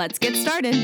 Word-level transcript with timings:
let's 0.00 0.18
get 0.18 0.34
started. 0.34 0.74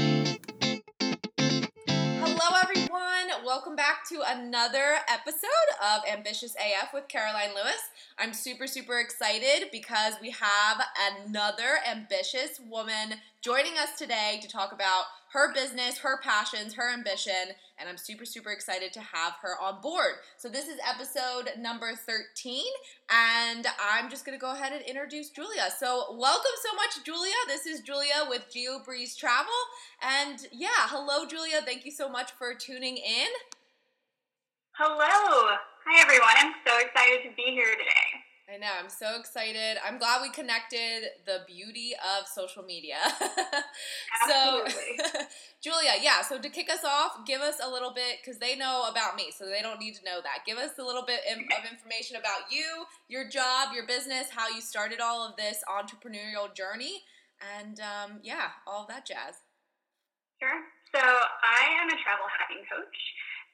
Hello, 1.89 2.57
everyone. 2.63 3.47
Welcome 3.47 3.75
back 3.75 4.07
to 4.11 4.21
another 4.27 4.97
episode 5.09 5.49
of 5.83 6.03
Ambitious 6.07 6.55
AF 6.57 6.93
with 6.93 7.09
Caroline 7.09 7.55
Lewis. 7.55 7.81
I'm 8.19 8.35
super, 8.35 8.67
super 8.67 9.01
excited 9.01 9.71
because 9.73 10.17
we 10.21 10.33
have 10.33 10.83
another 11.25 11.79
ambitious 11.91 12.61
woman 12.69 13.15
joining 13.47 13.79
us 13.79 13.97
today 13.97 14.41
to 14.43 14.49
talk 14.49 14.73
about 14.73 15.05
her 15.33 15.55
business, 15.55 15.99
her 15.99 16.21
passions, 16.21 16.75
her 16.75 16.93
ambition, 16.93 17.55
and 17.79 17.89
I'm 17.89 17.97
super, 17.97 18.25
super 18.25 18.51
excited 18.51 18.93
to 18.95 18.99
have 18.99 19.35
her 19.41 19.55
on 19.63 19.81
board. 19.81 20.15
So, 20.37 20.49
this 20.49 20.67
is 20.67 20.81
episode 20.85 21.53
number 21.57 21.95
13, 21.95 22.65
and 23.09 23.65
I'm 23.81 24.11
just 24.11 24.25
gonna 24.25 24.37
go 24.37 24.51
ahead 24.51 24.73
and 24.73 24.83
introduce 24.83 25.31
Julia. 25.31 25.69
So, 25.79 26.17
welcome 26.19 26.57
so 26.61 26.75
much, 26.75 27.05
Julia. 27.05 27.37
This 27.47 27.67
is 27.67 27.83
Julia 27.83 28.27
with 28.29 28.47
Geo 28.53 28.81
Breeze 28.85 29.15
Travel, 29.15 29.53
and 30.03 30.49
yeah, 30.51 30.89
hello, 30.89 31.25
Julia. 31.25 31.61
Thank 31.65 31.85
you 31.85 31.93
so 31.93 32.09
much 32.09 32.33
for 32.33 32.53
tuning 32.53 32.97
in. 32.97 33.29
Hello. 34.73 34.99
Hi, 34.99 36.03
everyone. 36.03 36.35
I'm 36.37 36.55
so 36.67 36.85
excited 36.85 37.31
to 37.31 37.37
be 37.37 37.53
here 37.53 37.77
today. 37.77 38.26
I 38.47 38.59
know. 38.59 38.71
I'm 38.79 38.89
so 38.89 39.19
excited. 39.19 39.77
I'm 39.85 39.99
glad 39.99 40.23
we 40.23 40.31
connected 40.31 41.11
the 41.27 41.41
beauty 41.49 41.95
of 41.99 42.29
social 42.29 42.63
media. 42.63 42.99
so, 44.29 44.65
Julia, 45.63 45.99
yeah. 46.01 46.23
So 46.23 46.39
to 46.39 46.49
kick 46.49 46.71
us 46.71 46.85
off, 46.85 47.27
give 47.27 47.41
us 47.41 47.57
a 47.61 47.69
little 47.69 47.93
bit 47.93 48.19
because 48.23 48.39
they 48.39 48.55
know 48.55 48.87
about 48.89 49.17
me, 49.17 49.33
so 49.37 49.47
they 49.47 49.63
don't 49.63 49.81
need 49.81 49.97
to 49.97 50.05
know 50.05 50.21
that. 50.23 50.47
Give 50.47 50.59
us 50.59 50.79
a 50.79 50.85
little 50.85 51.03
bit 51.05 51.21
of 51.29 51.39
information 51.73 52.17
about 52.17 52.47
you, 52.49 52.87
your 53.09 53.29
job, 53.29 53.75
your 53.75 53.85
business, 53.85 54.29
how 54.31 54.49
you 54.49 54.61
started 54.61 55.01
all 55.01 55.27
of 55.27 55.35
this 55.35 55.65
entrepreneurial 55.67 56.55
journey, 56.55 57.03
and 57.59 57.81
um, 57.81 58.21
yeah, 58.23 58.55
all 58.65 58.87
that 58.89 59.07
jazz. 59.07 59.43
Sure. 60.39 60.63
So 60.95 61.03
I 61.03 61.83
am 61.83 61.89
a 61.91 61.99
travel 61.99 62.31
hacking 62.31 62.63
coach 62.71 62.99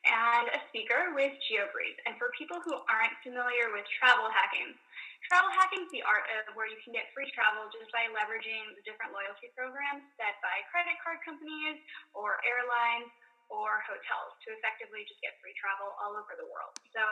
and 0.06 0.50
a 0.50 0.60
speaker 0.70 1.14
with 1.14 1.32
GeoBreeze. 1.46 1.98
And 2.06 2.18
for 2.18 2.34
people 2.34 2.58
who 2.62 2.74
aren't 2.90 3.14
familiar 3.22 3.70
with 3.70 3.86
travel 4.02 4.26
hacking, 4.30 4.74
travel 5.30 5.50
hacking 5.54 5.86
is 5.86 5.92
the 5.94 6.02
art 6.02 6.26
of 6.42 6.54
where 6.58 6.66
you 6.66 6.78
can 6.82 6.90
get 6.90 7.10
free 7.14 7.30
travel 7.30 7.70
just 7.70 7.90
by 7.94 8.10
leveraging 8.10 8.74
the 8.74 8.82
different 8.82 9.14
loyalty 9.14 9.54
programs 9.54 10.02
set 10.18 10.42
by 10.42 10.62
credit 10.74 10.98
card 11.00 11.22
companies 11.22 11.78
or 12.12 12.42
airlines 12.42 13.10
or 13.50 13.84
hotels 13.84 14.32
to 14.42 14.54
effectively 14.56 15.04
just 15.06 15.20
get 15.20 15.36
free 15.38 15.54
travel 15.60 15.92
all 16.00 16.16
over 16.16 16.34
the 16.34 16.48
world. 16.48 16.72
So 16.90 17.02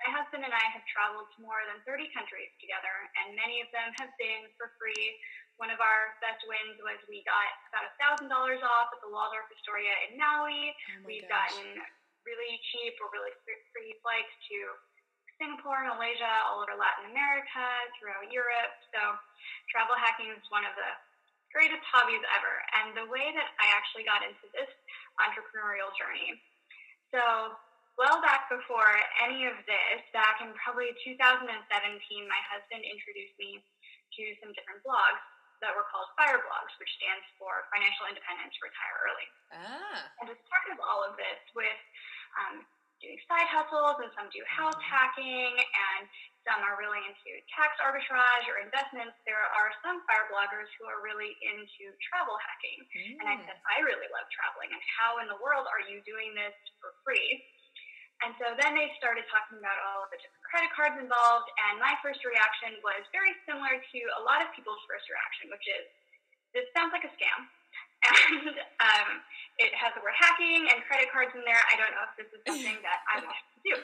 my 0.00 0.08
husband 0.08 0.46
and 0.46 0.54
I 0.54 0.66
have 0.72 0.84
traveled 0.88 1.28
to 1.36 1.38
more 1.44 1.60
than 1.68 1.84
30 1.84 2.08
countries 2.16 2.48
together, 2.62 2.94
and 3.20 3.36
many 3.36 3.60
of 3.60 3.68
them 3.76 3.92
have 4.00 4.12
been 4.16 4.48
for 4.56 4.72
free. 4.80 5.20
One 5.60 5.68
of 5.68 5.84
our 5.84 6.16
best 6.24 6.40
wins 6.48 6.80
was 6.80 6.96
we 7.12 7.20
got 7.28 7.50
about 7.68 7.92
$1,000 8.24 8.30
off 8.64 8.88
at 8.88 9.00
the 9.04 9.10
Waldorf 9.12 9.52
Astoria 9.52 9.92
in 10.08 10.16
Maui. 10.16 10.72
Oh 10.72 11.04
We've 11.04 11.28
gosh. 11.28 11.52
gotten 11.60 11.76
really 12.26 12.58
cheap 12.72 12.94
or 13.02 13.10
really 13.10 13.34
free 13.44 13.92
flights 14.02 14.34
to 14.50 14.58
Singapore, 15.40 15.82
Malaysia, 15.90 16.32
all 16.46 16.62
over 16.62 16.78
Latin 16.78 17.10
America, 17.10 17.66
throughout 17.98 18.30
Europe. 18.30 18.74
So 18.94 19.00
travel 19.70 19.98
hacking 19.98 20.30
is 20.30 20.42
one 20.54 20.62
of 20.62 20.74
the 20.78 20.90
greatest 21.50 21.82
hobbies 21.84 22.22
ever. 22.38 22.54
And 22.78 22.94
the 22.94 23.08
way 23.10 23.34
that 23.34 23.48
I 23.58 23.66
actually 23.74 24.06
got 24.06 24.22
into 24.22 24.46
this 24.54 24.70
entrepreneurial 25.18 25.90
journey. 25.98 26.38
So 27.10 27.20
well 28.00 28.24
back 28.24 28.48
before 28.48 28.88
any 29.20 29.44
of 29.44 29.58
this, 29.68 30.00
back 30.16 30.40
in 30.40 30.54
probably 30.56 30.94
2017, 31.04 31.50
my 31.50 32.42
husband 32.48 32.86
introduced 32.86 33.36
me 33.36 33.60
to 33.60 34.22
some 34.40 34.54
different 34.56 34.80
blogs 34.86 35.20
that 35.60 35.76
were 35.76 35.86
called 35.92 36.08
Fire 36.16 36.40
Blogs, 36.40 36.72
which 36.80 36.90
stands 36.96 37.26
for 37.36 37.68
Financial 37.68 38.08
Independence 38.08 38.54
Retire 38.62 38.96
Early. 39.04 39.28
Ah. 39.52 40.00
And 40.22 40.26
as 40.32 40.40
part 40.48 40.66
of 40.72 40.78
all 40.80 41.04
of 41.04 41.18
this, 41.20 41.40
with 41.52 41.80
um, 42.40 42.64
doing 43.02 43.18
side 43.26 43.50
hustles, 43.50 43.98
and 43.98 44.08
some 44.14 44.30
do 44.30 44.40
house 44.46 44.78
mm-hmm. 44.78 44.94
hacking, 44.94 45.52
and 45.58 46.06
some 46.46 46.62
are 46.62 46.78
really 46.78 47.02
into 47.02 47.30
tax 47.54 47.74
arbitrage 47.82 48.46
or 48.50 48.62
investments, 48.62 49.18
there 49.26 49.42
are 49.42 49.70
some 49.82 50.02
fire 50.06 50.30
bloggers 50.30 50.70
who 50.78 50.86
are 50.86 51.02
really 51.02 51.34
into 51.42 51.90
travel 52.10 52.34
hacking. 52.38 52.80
Mm. 52.94 53.14
And 53.22 53.26
I 53.26 53.36
said, 53.46 53.58
I 53.66 53.82
really 53.82 54.10
love 54.10 54.26
traveling, 54.30 54.70
and 54.70 54.82
how 54.98 55.18
in 55.18 55.26
the 55.26 55.38
world 55.42 55.66
are 55.66 55.82
you 55.86 56.02
doing 56.06 56.34
this 56.34 56.54
for 56.78 56.94
free? 57.02 57.42
And 58.22 58.30
so 58.38 58.54
then 58.54 58.78
they 58.78 58.86
started 59.02 59.26
talking 59.26 59.58
about 59.58 59.74
all 59.82 60.06
of 60.06 60.08
the 60.14 60.18
different 60.22 60.46
credit 60.46 60.70
cards 60.70 60.96
involved. 60.98 61.50
And 61.70 61.82
my 61.82 61.98
first 61.98 62.22
reaction 62.22 62.78
was 62.86 63.02
very 63.10 63.34
similar 63.42 63.82
to 63.82 64.00
a 64.18 64.22
lot 64.22 64.38
of 64.38 64.54
people's 64.54 64.82
first 64.86 65.10
reaction, 65.10 65.50
which 65.50 65.66
is 65.66 65.84
this 66.54 66.70
sounds 66.70 66.94
like 66.94 67.04
a 67.06 67.12
scam. 67.18 67.46
And 68.02 68.50
um, 68.82 69.22
it 69.62 69.70
has 69.78 69.94
the 69.94 70.02
word 70.02 70.18
hacking 70.18 70.66
and 70.66 70.82
credit 70.90 71.06
cards 71.14 71.30
in 71.38 71.46
there. 71.46 71.62
I 71.70 71.78
don't 71.78 71.94
know 71.94 72.02
if 72.02 72.18
this 72.18 72.26
is 72.34 72.42
something 72.50 72.82
that 72.82 72.98
I 73.06 73.22
want 73.22 73.38
to 73.38 73.58
do. 73.62 73.78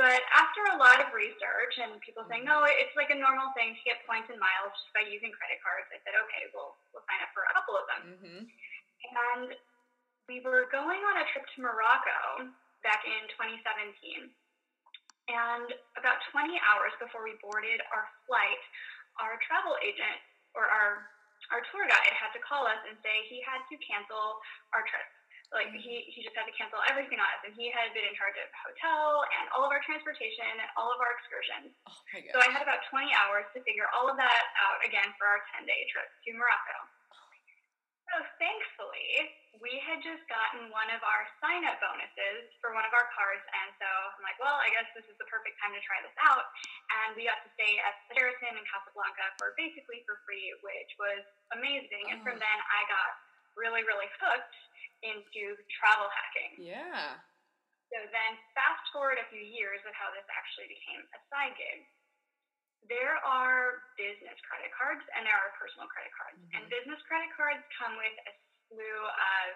But 0.00 0.24
after 0.32 0.64
a 0.72 0.80
lot 0.80 1.02
of 1.04 1.12
research 1.12 1.76
and 1.76 2.00
people 2.00 2.24
saying, 2.24 2.48
no, 2.48 2.64
it's 2.64 2.96
like 2.96 3.12
a 3.12 3.18
normal 3.18 3.52
thing 3.52 3.76
to 3.76 3.82
get 3.84 4.00
points 4.08 4.32
and 4.32 4.40
miles 4.40 4.72
just 4.80 4.94
by 4.96 5.04
using 5.04 5.28
credit 5.34 5.60
cards, 5.60 5.90
I 5.92 6.00
said, 6.06 6.16
okay, 6.16 6.48
we'll, 6.56 6.72
we'll 6.94 7.04
sign 7.04 7.20
up 7.20 7.34
for 7.36 7.44
a 7.44 7.52
couple 7.52 7.76
of 7.76 7.84
them. 7.90 8.02
Mm-hmm. 8.16 8.42
And 8.48 9.48
we 10.30 10.40
were 10.40 10.70
going 10.70 11.02
on 11.02 11.20
a 11.20 11.26
trip 11.34 11.44
to 11.52 11.58
Morocco 11.60 12.48
back 12.86 13.02
in 13.04 13.22
2017. 13.34 14.30
And 15.28 15.68
about 16.00 16.24
20 16.32 16.56
hours 16.64 16.94
before 16.96 17.20
we 17.20 17.36
boarded 17.44 17.84
our 17.92 18.08
flight, 18.24 18.62
our 19.20 19.36
travel 19.44 19.76
agent 19.84 20.18
or 20.56 20.64
our 20.64 21.08
our 21.54 21.64
tour 21.72 21.86
guide 21.88 22.12
had 22.12 22.28
to 22.36 22.42
call 22.44 22.68
us 22.68 22.82
and 22.84 22.98
say 23.00 23.24
he 23.30 23.40
had 23.40 23.62
to 23.72 23.76
cancel 23.80 24.36
our 24.76 24.84
trip. 24.84 25.06
Like 25.48 25.72
he, 25.72 25.80
mm-hmm. 25.80 26.12
he 26.12 26.20
just 26.20 26.36
had 26.36 26.44
to 26.44 26.52
cancel 26.52 26.76
everything 26.92 27.16
on 27.16 27.24
us, 27.24 27.40
and 27.40 27.56
he 27.56 27.72
had 27.72 27.88
been 27.96 28.04
in 28.04 28.12
charge 28.12 28.36
of 28.36 28.52
hotel 28.52 29.24
and 29.40 29.48
all 29.56 29.64
of 29.64 29.72
our 29.72 29.80
transportation 29.80 30.44
and 30.44 30.68
all 30.76 30.92
of 30.92 31.00
our 31.00 31.16
excursions. 31.16 31.72
Oh 31.88 32.36
so 32.36 32.44
I 32.44 32.52
had 32.52 32.60
about 32.60 32.84
20 32.92 33.08
hours 33.16 33.48
to 33.56 33.64
figure 33.64 33.88
all 33.96 34.12
of 34.12 34.20
that 34.20 34.44
out 34.60 34.84
again 34.84 35.08
for 35.16 35.24
our 35.24 35.40
10 35.56 35.64
day 35.64 35.88
trip 35.88 36.04
to 36.04 36.36
Morocco. 36.36 36.76
So 38.08 38.24
thankfully, 38.40 39.36
we 39.60 39.76
had 39.84 40.00
just 40.00 40.24
gotten 40.32 40.72
one 40.72 40.88
of 40.94 41.04
our 41.04 41.22
sign 41.44 41.66
up 41.68 41.76
bonuses 41.82 42.48
for 42.62 42.72
one 42.72 42.86
of 42.88 42.94
our 42.96 43.04
cards. 43.12 43.44
And 43.52 43.68
so 43.76 43.88
I'm 44.16 44.24
like, 44.24 44.40
well, 44.40 44.56
I 44.56 44.72
guess 44.72 44.88
this 44.96 45.04
is 45.12 45.16
the 45.20 45.28
perfect 45.28 45.60
time 45.60 45.76
to 45.76 45.82
try 45.84 46.00
this 46.00 46.16
out. 46.24 46.48
And 47.04 47.18
we 47.18 47.28
got 47.28 47.44
to 47.44 47.50
stay 47.58 47.76
at 47.84 48.00
the 48.08 48.16
Sheraton 48.16 48.56
in 48.56 48.64
Casablanca 48.64 49.36
for 49.36 49.52
basically 49.60 50.08
for 50.08 50.24
free, 50.24 50.56
which 50.64 50.92
was 50.96 51.20
amazing. 51.52 52.08
Oh. 52.08 52.12
And 52.16 52.18
from 52.24 52.40
oh. 52.40 52.42
then, 52.42 52.58
I 52.72 52.80
got 52.88 53.10
really, 53.60 53.84
really 53.84 54.08
hooked 54.24 54.56
into 55.04 55.58
travel 55.68 56.08
hacking. 56.08 56.64
Yeah. 56.64 57.20
So 57.92 57.98
then, 58.08 58.32
fast 58.56 58.84
forward 58.92 59.20
a 59.20 59.26
few 59.32 59.40
years 59.40 59.80
of 59.88 59.92
how 59.96 60.12
this 60.16 60.24
actually 60.32 60.68
became 60.72 61.00
a 61.12 61.20
side 61.28 61.56
gig 61.56 61.88
there 62.86 63.18
are 63.26 63.82
business 63.98 64.38
credit 64.46 64.70
cards 64.72 65.02
and 65.18 65.26
there 65.26 65.34
are 65.34 65.50
personal 65.58 65.90
credit 65.90 66.14
cards. 66.14 66.38
Mm-hmm. 66.38 66.54
And 66.54 66.62
business 66.70 67.00
credit 67.10 67.30
cards 67.34 67.60
come 67.76 67.98
with 67.98 68.16
a 68.24 68.32
slew 68.70 69.00
of 69.02 69.48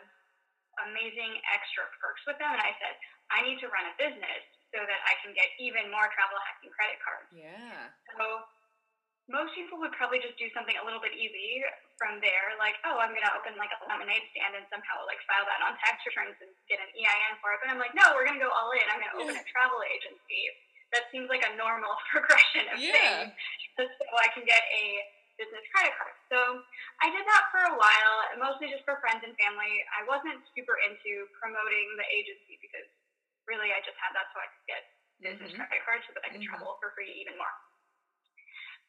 amazing 0.91 1.39
extra 1.53 1.87
perks 2.03 2.25
with 2.27 2.37
them. 2.43 2.51
And 2.51 2.63
I 2.63 2.75
said, 2.83 2.95
I 3.31 3.47
need 3.47 3.63
to 3.63 3.69
run 3.71 3.87
a 3.89 3.95
business 3.97 4.43
so 4.73 4.81
that 4.81 5.01
I 5.05 5.15
can 5.21 5.37
get 5.37 5.53
even 5.61 5.93
more 5.93 6.09
travel 6.17 6.37
hacking 6.49 6.73
credit 6.73 6.99
cards. 7.05 7.29
Yeah. 7.33 7.93
So 8.17 8.45
most 9.31 9.55
people 9.55 9.79
would 9.79 9.95
probably 9.95 10.19
just 10.19 10.35
do 10.41 10.49
something 10.57 10.75
a 10.81 10.85
little 10.85 11.01
bit 11.01 11.15
easy 11.15 11.63
from 12.01 12.19
there, 12.19 12.57
like, 12.59 12.75
oh, 12.83 12.99
I'm 12.99 13.15
going 13.15 13.23
to 13.23 13.35
open 13.39 13.55
like 13.55 13.71
a 13.71 13.81
lemonade 13.87 14.27
stand 14.35 14.59
and 14.59 14.67
somehow 14.67 15.07
like 15.07 15.23
file 15.29 15.47
that 15.47 15.63
on 15.63 15.79
tax 15.79 16.03
returns 16.03 16.35
and 16.43 16.51
get 16.67 16.83
an 16.83 16.91
EIN 16.91 17.39
for 17.39 17.55
it. 17.55 17.63
But 17.63 17.71
I'm 17.71 17.79
like, 17.79 17.95
no, 17.95 18.17
we're 18.17 18.27
going 18.27 18.41
to 18.41 18.45
go 18.45 18.51
all 18.51 18.75
in. 18.75 18.83
I'm 18.91 18.99
going 18.99 19.13
to 19.15 19.19
open 19.23 19.37
a 19.39 19.47
travel 19.47 19.79
agency 19.87 20.43
that 20.93 21.09
seems 21.09 21.29
like 21.33 21.43
a 21.45 21.53
normal 21.57 21.93
progression 22.13 22.69
of 22.73 22.77
yeah. 22.79 23.29
things 23.29 23.33
so 23.77 24.15
I 24.21 24.29
can 24.37 24.45
get 24.45 24.61
a 24.69 24.85
business 25.41 25.65
credit 25.73 25.97
card. 25.97 26.15
So 26.29 26.39
I 27.01 27.09
did 27.09 27.25
that 27.25 27.45
for 27.49 27.63
a 27.73 27.75
while, 27.75 28.17
mostly 28.37 28.69
just 28.69 28.85
for 28.85 29.01
friends 29.01 29.25
and 29.25 29.33
family. 29.41 29.83
I 29.97 30.05
wasn't 30.05 30.45
super 30.53 30.77
into 30.85 31.27
promoting 31.41 31.89
the 31.97 32.07
agency 32.13 32.61
because 32.61 32.87
really 33.49 33.73
I 33.73 33.81
just 33.83 33.97
had 33.99 34.13
that 34.15 34.29
so 34.31 34.39
I 34.39 34.49
could 34.53 34.67
get 34.69 34.83
business 35.25 35.51
mm-hmm. 35.57 35.65
credit 35.65 35.83
cards 35.89 36.05
so 36.07 36.13
that 36.15 36.23
I 36.23 36.31
could 36.31 36.45
mm-hmm. 36.45 36.53
travel 36.53 36.77
for 36.79 36.93
free 36.95 37.11
even 37.17 37.35
more. 37.41 37.57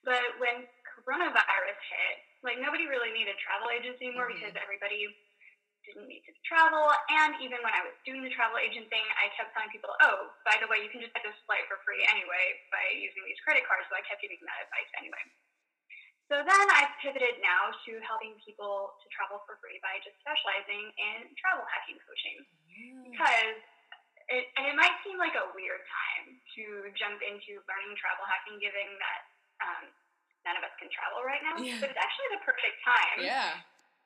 But 0.03 0.35
when 0.37 0.67
coronavirus 0.83 1.79
hit, 1.79 2.15
like 2.43 2.59
nobody 2.59 2.91
really 2.91 3.15
needed 3.15 3.39
travel 3.39 3.71
agency 3.71 4.11
anymore 4.11 4.27
mm-hmm. 4.27 4.43
because 4.43 4.53
everybody 4.59 5.07
didn't 5.83 6.07
need 6.07 6.23
to 6.27 6.33
travel. 6.47 6.87
And 7.11 7.35
even 7.43 7.59
when 7.61 7.75
I 7.75 7.83
was 7.83 7.95
doing 8.07 8.23
the 8.23 8.31
travel 8.31 8.59
agent 8.59 8.87
thing, 8.87 9.03
I 9.19 9.31
kept 9.35 9.51
telling 9.51 9.71
people, 9.71 9.91
oh, 10.03 10.31
by 10.47 10.55
the 10.59 10.67
way, 10.71 10.79
you 10.79 10.89
can 10.89 11.03
just 11.03 11.11
get 11.11 11.23
this 11.23 11.35
flight 11.43 11.63
for 11.67 11.79
free 11.83 12.01
anyway 12.07 12.59
by 12.71 12.83
using 12.95 13.23
these 13.27 13.39
credit 13.43 13.67
cards. 13.67 13.87
So 13.91 13.95
I 13.99 14.03
kept 14.07 14.23
giving 14.23 14.39
that 14.47 14.59
advice 14.63 14.91
anyway. 14.95 15.23
So 16.31 16.39
then 16.39 16.65
I've 16.71 16.95
pivoted 17.03 17.43
now 17.43 17.75
to 17.83 17.91
helping 18.07 18.39
people 18.39 18.95
to 18.95 19.05
travel 19.11 19.43
for 19.43 19.59
free 19.59 19.77
by 19.83 19.99
just 20.01 20.15
specializing 20.23 20.87
in 20.95 21.27
travel 21.35 21.67
hacking 21.67 21.99
coaching. 21.99 22.37
Because 23.11 23.59
it, 24.31 24.47
and 24.55 24.71
it 24.71 24.75
might 24.79 24.95
seem 25.03 25.19
like 25.19 25.35
a 25.35 25.51
weird 25.51 25.83
time 25.83 26.39
to 26.55 26.63
jump 26.95 27.19
into 27.19 27.59
learning 27.67 27.93
travel 27.99 28.23
hacking, 28.23 28.55
given 28.63 28.87
that 29.03 29.21
um, 29.61 29.83
none 30.47 30.55
of 30.55 30.63
us 30.63 30.73
can 30.79 30.87
travel 30.95 31.27
right 31.27 31.43
now. 31.43 31.59
Yeah. 31.59 31.77
But 31.83 31.91
it's 31.91 31.99
actually 31.99 32.39
the 32.39 32.41
perfect 32.47 32.79
time. 32.87 33.19
Yeah 33.19 33.59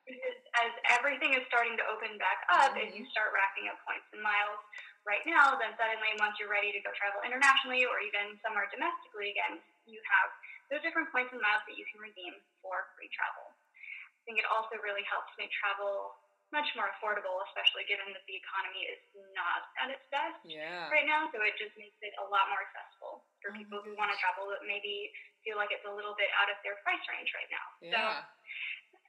because 0.08 0.40
as 0.64 0.72
everything 0.96 1.36
is 1.36 1.44
starting 1.52 1.76
to 1.76 1.86
open 1.92 2.16
back 2.18 2.48
up 2.50 2.74
mm-hmm. 2.74 2.82
and 2.82 2.90
you 2.96 3.04
start 3.12 3.36
racking 3.36 3.68
up 3.68 3.78
points 3.84 4.08
and 4.16 4.24
miles 4.24 4.60
right 5.04 5.24
now, 5.28 5.60
then 5.60 5.76
suddenly 5.76 6.16
once 6.18 6.40
you're 6.40 6.52
ready 6.52 6.72
to 6.72 6.82
go 6.82 6.92
travel 6.96 7.20
internationally 7.28 7.84
or 7.84 8.00
even 8.00 8.40
somewhere 8.40 8.72
domestically 8.72 9.36
again, 9.36 9.60
you 9.84 10.00
have 10.08 10.30
those 10.72 10.84
different 10.84 11.12
points 11.12 11.32
and 11.36 11.44
miles 11.44 11.64
that 11.68 11.76
you 11.76 11.84
can 11.92 12.00
redeem 12.00 12.36
for 12.64 12.88
free 12.96 13.12
travel. 13.12 13.52
I 13.52 14.22
think 14.24 14.40
it 14.40 14.48
also 14.48 14.76
really 14.84 15.04
helps 15.08 15.32
make 15.40 15.52
travel 15.56 16.16
much 16.56 16.68
more 16.80 16.88
affordable, 16.96 17.44
especially 17.52 17.84
given 17.92 18.08
that 18.16 18.24
the 18.24 18.40
economy 18.40 18.88
is 18.88 19.04
not 19.36 19.68
at 19.84 19.92
its 19.92 20.04
best 20.08 20.40
yeah. 20.48 20.88
right 20.88 21.04
now. 21.04 21.28
So 21.36 21.44
it 21.44 21.60
just 21.60 21.76
makes 21.76 22.00
it 22.00 22.16
a 22.24 22.26
lot 22.28 22.48
more 22.48 22.64
accessible 22.64 23.28
for 23.44 23.52
oh 23.52 23.56
people 23.60 23.80
who 23.84 23.92
want 24.00 24.16
to 24.16 24.18
travel 24.20 24.48
that 24.56 24.64
maybe 24.64 25.12
feel 25.44 25.60
like 25.60 25.76
it's 25.76 25.84
a 25.84 25.92
little 25.92 26.16
bit 26.16 26.32
out 26.40 26.48
of 26.48 26.56
their 26.64 26.80
price 26.88 27.04
range 27.12 27.32
right 27.36 27.52
now. 27.52 27.68
Yeah. 27.84 27.92
So 27.92 28.02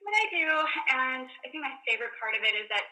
what 0.03 0.15
I 0.15 0.27
do, 0.31 0.49
and 0.95 1.27
I 1.27 1.47
think 1.51 1.63
my 1.63 1.75
favorite 1.85 2.15
part 2.17 2.35
of 2.39 2.43
it 2.43 2.55
is 2.55 2.67
that 2.71 2.87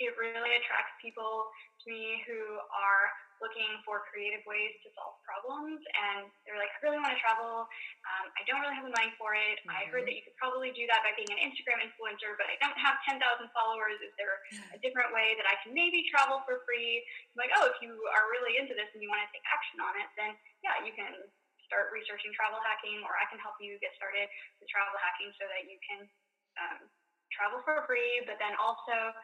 it 0.00 0.14
really 0.18 0.52
attracts 0.58 0.94
people 0.98 1.46
to 1.84 1.86
me 1.90 2.22
who 2.26 2.58
are 2.72 3.06
looking 3.42 3.82
for 3.82 4.06
creative 4.06 4.40
ways 4.46 4.70
to 4.86 4.88
solve 4.94 5.18
problems. 5.26 5.82
And 5.98 6.30
they're 6.46 6.56
like, 6.58 6.70
I 6.70 6.78
really 6.86 7.02
want 7.02 7.10
to 7.10 7.18
travel. 7.18 7.66
Um, 8.06 8.26
I 8.38 8.46
don't 8.46 8.62
really 8.62 8.78
have 8.78 8.86
the 8.86 8.94
money 8.94 9.10
for 9.18 9.34
it. 9.34 9.58
Mm-hmm. 9.66 9.74
I 9.74 9.90
heard 9.90 10.06
that 10.06 10.14
you 10.14 10.22
could 10.22 10.38
probably 10.38 10.70
do 10.70 10.86
that 10.86 11.02
by 11.02 11.10
being 11.18 11.28
an 11.34 11.42
Instagram 11.42 11.82
influencer, 11.82 12.38
but 12.38 12.46
I 12.46 12.54
don't 12.62 12.78
have 12.78 13.02
10,000 13.02 13.18
followers. 13.50 13.98
Is 13.98 14.14
there 14.14 14.38
a 14.70 14.78
different 14.78 15.10
way 15.10 15.34
that 15.34 15.46
I 15.50 15.58
can 15.66 15.74
maybe 15.74 16.06
travel 16.06 16.46
for 16.46 16.62
free? 16.62 17.02
I'm 17.34 17.38
like, 17.42 17.52
oh, 17.58 17.66
if 17.66 17.82
you 17.82 17.98
are 18.14 18.30
really 18.30 18.62
into 18.62 18.78
this 18.78 18.88
and 18.94 19.02
you 19.02 19.10
want 19.10 19.26
to 19.26 19.30
take 19.34 19.44
action 19.50 19.82
on 19.82 19.92
it, 19.98 20.08
then 20.14 20.30
yeah, 20.62 20.78
you 20.86 20.94
can 20.94 21.10
start 21.66 21.90
researching 21.90 22.30
travel 22.36 22.62
hacking, 22.62 23.02
or 23.02 23.16
I 23.18 23.26
can 23.32 23.40
help 23.42 23.58
you 23.58 23.80
get 23.82 23.96
started 23.98 24.28
with 24.60 24.68
travel 24.68 24.92
hacking 25.02 25.32
so 25.40 25.48
that 25.50 25.66
you 25.66 25.80
can 25.82 26.04
um, 26.60 26.88
travel 27.32 27.60
for 27.64 27.84
free, 27.88 28.22
but 28.28 28.36
then 28.36 28.52
also 28.60 29.14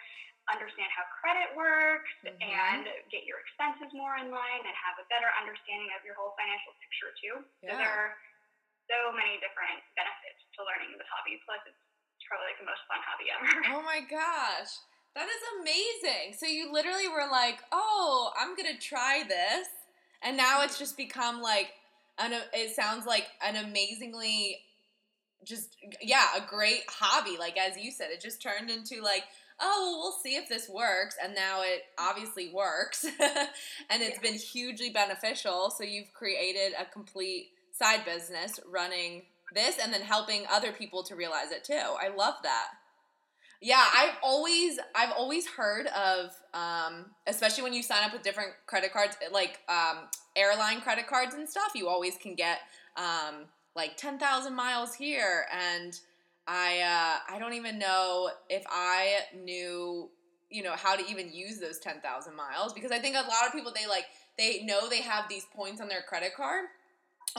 understand 0.48 0.88
how 0.92 1.04
credit 1.20 1.52
works 1.52 2.08
mm-hmm. 2.24 2.40
and 2.40 2.88
get 3.12 3.28
your 3.28 3.36
expenses 3.44 3.92
more 3.92 4.16
in 4.16 4.32
line 4.32 4.62
and 4.64 4.74
have 4.74 4.96
a 4.96 5.06
better 5.12 5.28
understanding 5.36 5.92
of 5.92 6.00
your 6.08 6.16
whole 6.16 6.32
financial 6.40 6.72
picture 6.80 7.12
too. 7.20 7.34
Yeah. 7.60 7.76
So 7.76 7.84
there 7.84 7.92
are 7.92 8.12
so 8.88 9.12
many 9.12 9.36
different 9.44 9.84
benefits 9.92 10.40
to 10.56 10.64
learning 10.64 10.96
this 10.96 11.08
hobby. 11.12 11.36
Plus, 11.44 11.60
it's 11.68 11.76
probably 12.24 12.48
like 12.52 12.60
the 12.60 12.68
most 12.68 12.82
fun 12.88 13.00
hobby 13.04 13.28
ever. 13.28 13.48
Oh 13.76 13.84
my 13.84 14.00
gosh. 14.00 14.72
That 15.16 15.28
is 15.28 15.42
amazing. 15.60 16.36
So 16.36 16.46
you 16.46 16.72
literally 16.72 17.08
were 17.08 17.28
like, 17.30 17.58
"Oh, 17.72 18.30
I'm 18.38 18.54
going 18.54 18.70
to 18.72 18.80
try 18.80 19.24
this." 19.26 19.68
And 20.22 20.36
now 20.36 20.62
it's 20.62 20.78
just 20.78 20.96
become 20.96 21.40
like 21.42 21.72
an 22.18 22.32
it 22.52 22.74
sounds 22.74 23.06
like 23.06 23.26
an 23.42 23.56
amazingly 23.56 24.58
just 25.44 25.76
yeah, 26.02 26.26
a 26.36 26.46
great 26.48 26.84
hobby. 26.88 27.36
Like 27.38 27.58
as 27.58 27.76
you 27.76 27.90
said, 27.90 28.08
it 28.10 28.20
just 28.20 28.42
turned 28.42 28.70
into 28.70 29.02
like, 29.02 29.24
oh, 29.60 29.90
well, 29.92 29.98
we'll 30.00 30.18
see 30.22 30.36
if 30.36 30.48
this 30.48 30.68
works, 30.68 31.16
and 31.22 31.34
now 31.34 31.62
it 31.62 31.82
obviously 31.98 32.52
works, 32.52 33.04
and 33.20 34.02
it's 34.02 34.16
yeah. 34.16 34.30
been 34.30 34.38
hugely 34.38 34.90
beneficial. 34.90 35.70
So 35.70 35.84
you've 35.84 36.12
created 36.12 36.72
a 36.78 36.84
complete 36.84 37.48
side 37.72 38.04
business 38.04 38.58
running 38.70 39.22
this, 39.54 39.78
and 39.82 39.92
then 39.92 40.02
helping 40.02 40.44
other 40.50 40.72
people 40.72 41.02
to 41.04 41.16
realize 41.16 41.50
it 41.50 41.64
too. 41.64 41.74
I 41.74 42.08
love 42.14 42.34
that. 42.42 42.68
Yeah, 43.60 43.84
I've 43.92 44.14
always 44.22 44.78
I've 44.94 45.12
always 45.12 45.46
heard 45.46 45.86
of, 45.88 46.30
um, 46.54 47.06
especially 47.26 47.64
when 47.64 47.72
you 47.72 47.82
sign 47.82 48.04
up 48.04 48.12
with 48.12 48.22
different 48.22 48.50
credit 48.66 48.92
cards, 48.92 49.16
like 49.32 49.58
um, 49.68 50.08
airline 50.36 50.80
credit 50.80 51.08
cards 51.08 51.34
and 51.34 51.48
stuff. 51.48 51.72
You 51.74 51.88
always 51.88 52.16
can 52.16 52.36
get 52.36 52.60
um, 52.96 53.46
like 53.78 53.96
10,000 53.96 54.54
miles 54.54 54.92
here 54.92 55.46
and 55.52 55.98
I 56.48 56.80
uh, 56.80 57.34
I 57.34 57.38
don't 57.38 57.52
even 57.52 57.78
know 57.78 58.30
if 58.50 58.64
I 58.68 59.18
knew 59.44 60.10
you 60.50 60.62
know 60.64 60.74
how 60.74 60.96
to 60.96 61.06
even 61.08 61.32
use 61.32 61.60
those 61.60 61.78
10,000 61.78 62.34
miles 62.34 62.72
because 62.72 62.90
I 62.90 62.98
think 62.98 63.14
a 63.14 63.20
lot 63.20 63.46
of 63.46 63.52
people 63.52 63.72
they 63.72 63.86
like 63.86 64.06
they 64.36 64.64
know 64.64 64.88
they 64.88 65.02
have 65.02 65.28
these 65.28 65.46
points 65.54 65.80
on 65.80 65.88
their 65.88 66.02
credit 66.08 66.32
card 66.36 66.64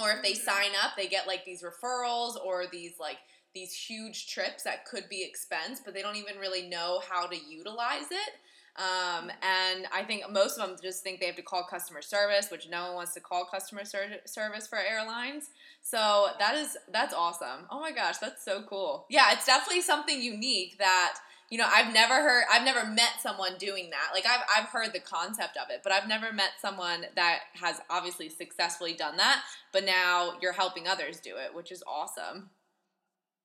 or 0.02 0.12
if 0.12 0.24
they 0.24 0.32
mm-hmm. 0.32 0.46
sign 0.46 0.72
up 0.82 0.92
they 0.96 1.08
get 1.08 1.28
like 1.28 1.44
these 1.44 1.62
referrals 1.62 2.36
or 2.44 2.64
these 2.72 2.94
like 3.02 3.18
these 3.54 3.74
huge 3.74 4.32
trips 4.32 4.64
that 4.64 4.86
could 4.86 5.10
be 5.10 5.24
expense 5.24 5.82
but 5.84 5.94
they 5.94 6.02
don't 6.02 6.16
even 6.16 6.38
really 6.38 6.70
know 6.70 7.02
how 7.10 7.28
to 7.28 7.36
utilize 7.36 8.10
it 8.12 8.34
um, 8.80 9.30
and 9.42 9.88
I 9.94 10.04
think 10.08 10.24
most 10.32 10.58
of 10.58 10.66
them 10.66 10.78
just 10.82 11.04
think 11.04 11.20
they 11.20 11.26
have 11.26 11.36
to 11.36 11.42
call 11.42 11.66
customer 11.70 12.02
service, 12.02 12.50
which 12.50 12.70
no 12.70 12.86
one 12.88 12.96
wants 12.96 13.14
to 13.16 13.20
call 13.20 13.44
customer 13.44 13.84
ser- 13.84 14.22
service 14.26 14.68
for 14.68 14.78
airlines. 14.78 15.50
So 15.82 16.28
that 16.40 16.56
is 16.56 16.78
that's 16.94 17.14
awesome. 17.14 17.66
Oh 17.70 17.82
my 17.82 17.92
gosh, 17.92 18.20
that's 18.20 18.44
so 18.44 18.64
cool. 18.64 19.06
Yeah, 19.10 19.34
it's 19.34 19.46
definitely 19.46 19.82
something 19.82 20.22
unique 20.22 20.78
that 20.78 21.16
you 21.50 21.58
know 21.58 21.68
I've 21.70 21.94
never 21.94 22.22
heard. 22.22 22.46
I've 22.50 22.64
never 22.64 22.86
met 22.86 23.16
someone 23.22 23.58
doing 23.60 23.90
that. 23.90 24.12
Like 24.14 24.26
I've 24.26 24.46
I've 24.56 24.70
heard 24.70 24.94
the 24.94 25.02
concept 25.02 25.58
of 25.58 25.70
it, 25.70 25.82
but 25.84 25.92
I've 25.92 26.08
never 26.08 26.32
met 26.32 26.52
someone 26.62 27.06
that 27.18 27.40
has 27.56 27.82
obviously 27.90 28.30
successfully 28.30 28.94
done 28.94 29.18
that. 29.18 29.44
But 29.74 29.84
now 29.84 30.36
you're 30.42 30.54
helping 30.54 30.88
others 30.88 31.20
do 31.20 31.36
it, 31.36 31.54
which 31.54 31.74
is 31.74 31.84
awesome. 31.86 32.50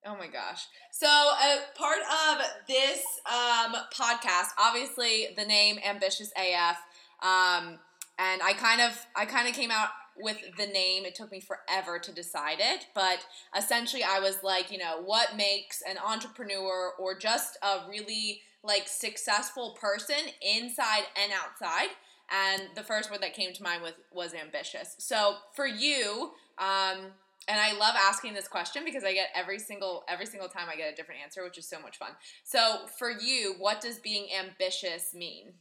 Oh 0.06 0.17
my 0.17 0.27
gosh. 0.27 0.67
So, 0.91 1.06
uh, 1.09 1.56
part 1.75 1.99
of 2.29 2.45
this 2.69 3.03
um, 3.26 3.75
podcast, 3.93 4.49
obviously, 4.59 5.28
the 5.35 5.47
name 5.47 5.78
Ambitious 5.85 6.31
AF, 6.37 6.76
um, 7.23 7.78
and 8.19 8.43
I 8.43 8.52
kind 8.52 8.83
of, 8.83 9.07
I 9.17 9.25
kind 9.25 9.49
of 9.49 9.55
came 9.55 9.71
out 9.71 9.88
with 10.19 10.37
the 10.59 10.67
name. 10.67 11.07
It 11.07 11.14
took 11.14 11.33
me 11.33 11.40
forever 11.40 11.99
to 11.99 12.12
decide 12.12 12.59
it, 12.61 12.87
but 12.95 13.25
essentially, 13.57 14.02
I 14.05 14.21
was 14.21 14.43
like, 14.43 14.71
you 14.71 14.76
know, 14.76 15.00
what 15.02 15.37
makes 15.37 15.83
an 15.88 15.97
entrepreneur 15.97 16.93
or 16.99 17.19
just 17.19 17.57
a 17.62 17.88
really 17.88 18.43
like 18.62 18.87
successful 18.87 19.76
person 19.81 20.17
inside 20.43 21.05
and 21.23 21.33
outside? 21.33 21.88
And 22.31 22.62
the 22.75 22.83
first 22.83 23.11
word 23.11 23.23
that 23.23 23.33
came 23.33 23.55
to 23.55 23.62
mind 23.62 23.83
was 23.83 23.95
was 24.12 24.35
ambitious. 24.35 24.97
So, 24.99 25.37
for 25.55 25.67
you, 25.67 26.33
um, 26.59 27.12
and 27.49 27.61
I 27.61 27.73
love 27.73 27.95
asking 27.97 28.35
this 28.35 28.49
question 28.49 28.83
because 28.85 29.05
I 29.05 29.13
get 29.13 29.29
every 29.35 29.59
single 29.59 30.05
every 30.09 30.27
single 30.27 30.49
time 30.49 30.69
I 30.71 30.77
get 30.77 30.93
a 30.93 30.97
different 30.97 31.21
answer, 31.23 31.45
which 31.45 31.59
is 31.59 31.69
so 31.69 31.81
much 31.81 31.99
fun. 31.99 32.13
So 32.45 32.87
for 32.99 33.11
you, 33.11 33.55
what 33.59 33.81
does 33.81 33.99
being 33.99 34.29
ambitious 34.33 35.15
mean? 35.15 35.55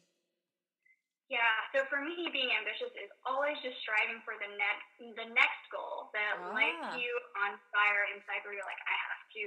Yeah, 1.32 1.66
so 1.74 1.82
for 1.90 1.98
me, 1.98 2.30
being 2.30 2.54
ambitious 2.54 2.94
is 2.94 3.10
always 3.26 3.58
just 3.66 3.80
striving 3.82 4.22
for 4.22 4.38
the 4.38 4.54
next 4.54 5.18
the 5.18 5.28
next 5.34 5.64
goal 5.74 6.14
that 6.14 6.38
ah. 6.38 6.54
lights 6.54 6.94
you 7.00 7.10
on 7.42 7.58
fire 7.74 8.06
inside, 8.14 8.46
where 8.46 8.54
you're 8.54 8.70
like, 8.70 8.84
I 8.86 8.98
have 9.10 9.24
to 9.34 9.44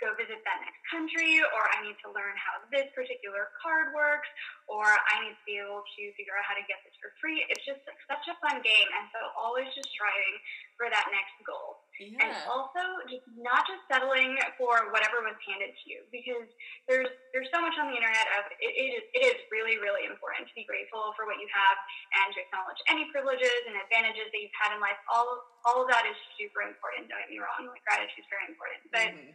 go 0.00 0.06
visit 0.16 0.40
that 0.48 0.64
next 0.64 0.80
country, 0.88 1.44
or 1.44 1.62
I 1.76 1.84
need 1.84 2.00
to 2.06 2.14
learn 2.14 2.32
how 2.40 2.64
this 2.72 2.88
particular 2.96 3.52
card 3.60 3.92
works, 3.92 4.30
or 4.66 4.82
I 4.82 5.22
need 5.22 5.38
to 5.38 5.44
be 5.46 5.62
able 5.62 5.86
to 5.86 6.02
figure 6.18 6.34
out 6.34 6.42
how 6.42 6.58
to 6.58 6.66
get 6.66 6.82
this 6.82 6.94
for 6.98 7.14
free. 7.22 7.46
It's 7.46 7.62
just 7.62 7.78
like 7.86 7.98
such 8.10 8.26
a 8.26 8.34
fun 8.42 8.58
game, 8.66 8.88
and 8.98 9.06
so 9.14 9.30
always 9.38 9.70
just 9.70 9.86
striving 9.94 10.36
for 10.74 10.90
that 10.90 11.06
next 11.14 11.38
goal. 11.46 11.86
Yeah. 11.96 12.28
And 12.28 12.30
also 12.44 12.82
just 13.08 13.24
not 13.40 13.64
just 13.64 13.80
settling 13.88 14.36
for 14.60 14.92
whatever 14.92 15.24
was 15.24 15.38
handed 15.48 15.72
to 15.72 15.84
you 15.88 16.04
because 16.12 16.44
there's 16.84 17.08
there's 17.32 17.48
so 17.48 17.64
much 17.64 17.72
on 17.80 17.88
the 17.88 17.96
internet 17.96 18.28
of 18.36 18.52
it, 18.60 18.68
it 18.68 19.00
is 19.00 19.04
it 19.16 19.22
is 19.32 19.38
really 19.48 19.80
really 19.80 20.04
important 20.04 20.44
to 20.44 20.52
be 20.52 20.68
grateful 20.68 21.16
for 21.16 21.24
what 21.24 21.40
you 21.40 21.48
have 21.48 21.78
and 22.20 22.36
to 22.36 22.38
acknowledge 22.44 22.76
any 22.92 23.08
privileges 23.08 23.64
and 23.64 23.80
advantages 23.80 24.28
that 24.28 24.40
you've 24.44 24.58
had 24.60 24.76
in 24.76 24.80
life. 24.84 25.00
All 25.08 25.40
all 25.64 25.86
of 25.86 25.88
that 25.88 26.04
is 26.04 26.18
super 26.36 26.68
important. 26.68 27.08
Don't 27.08 27.22
get 27.24 27.32
me 27.32 27.40
wrong, 27.40 27.64
like 27.64 27.80
gratitude 27.88 28.20
is 28.20 28.28
very 28.28 28.44
important, 28.50 28.82
but. 28.92 29.08
Mm-hmm. 29.14 29.32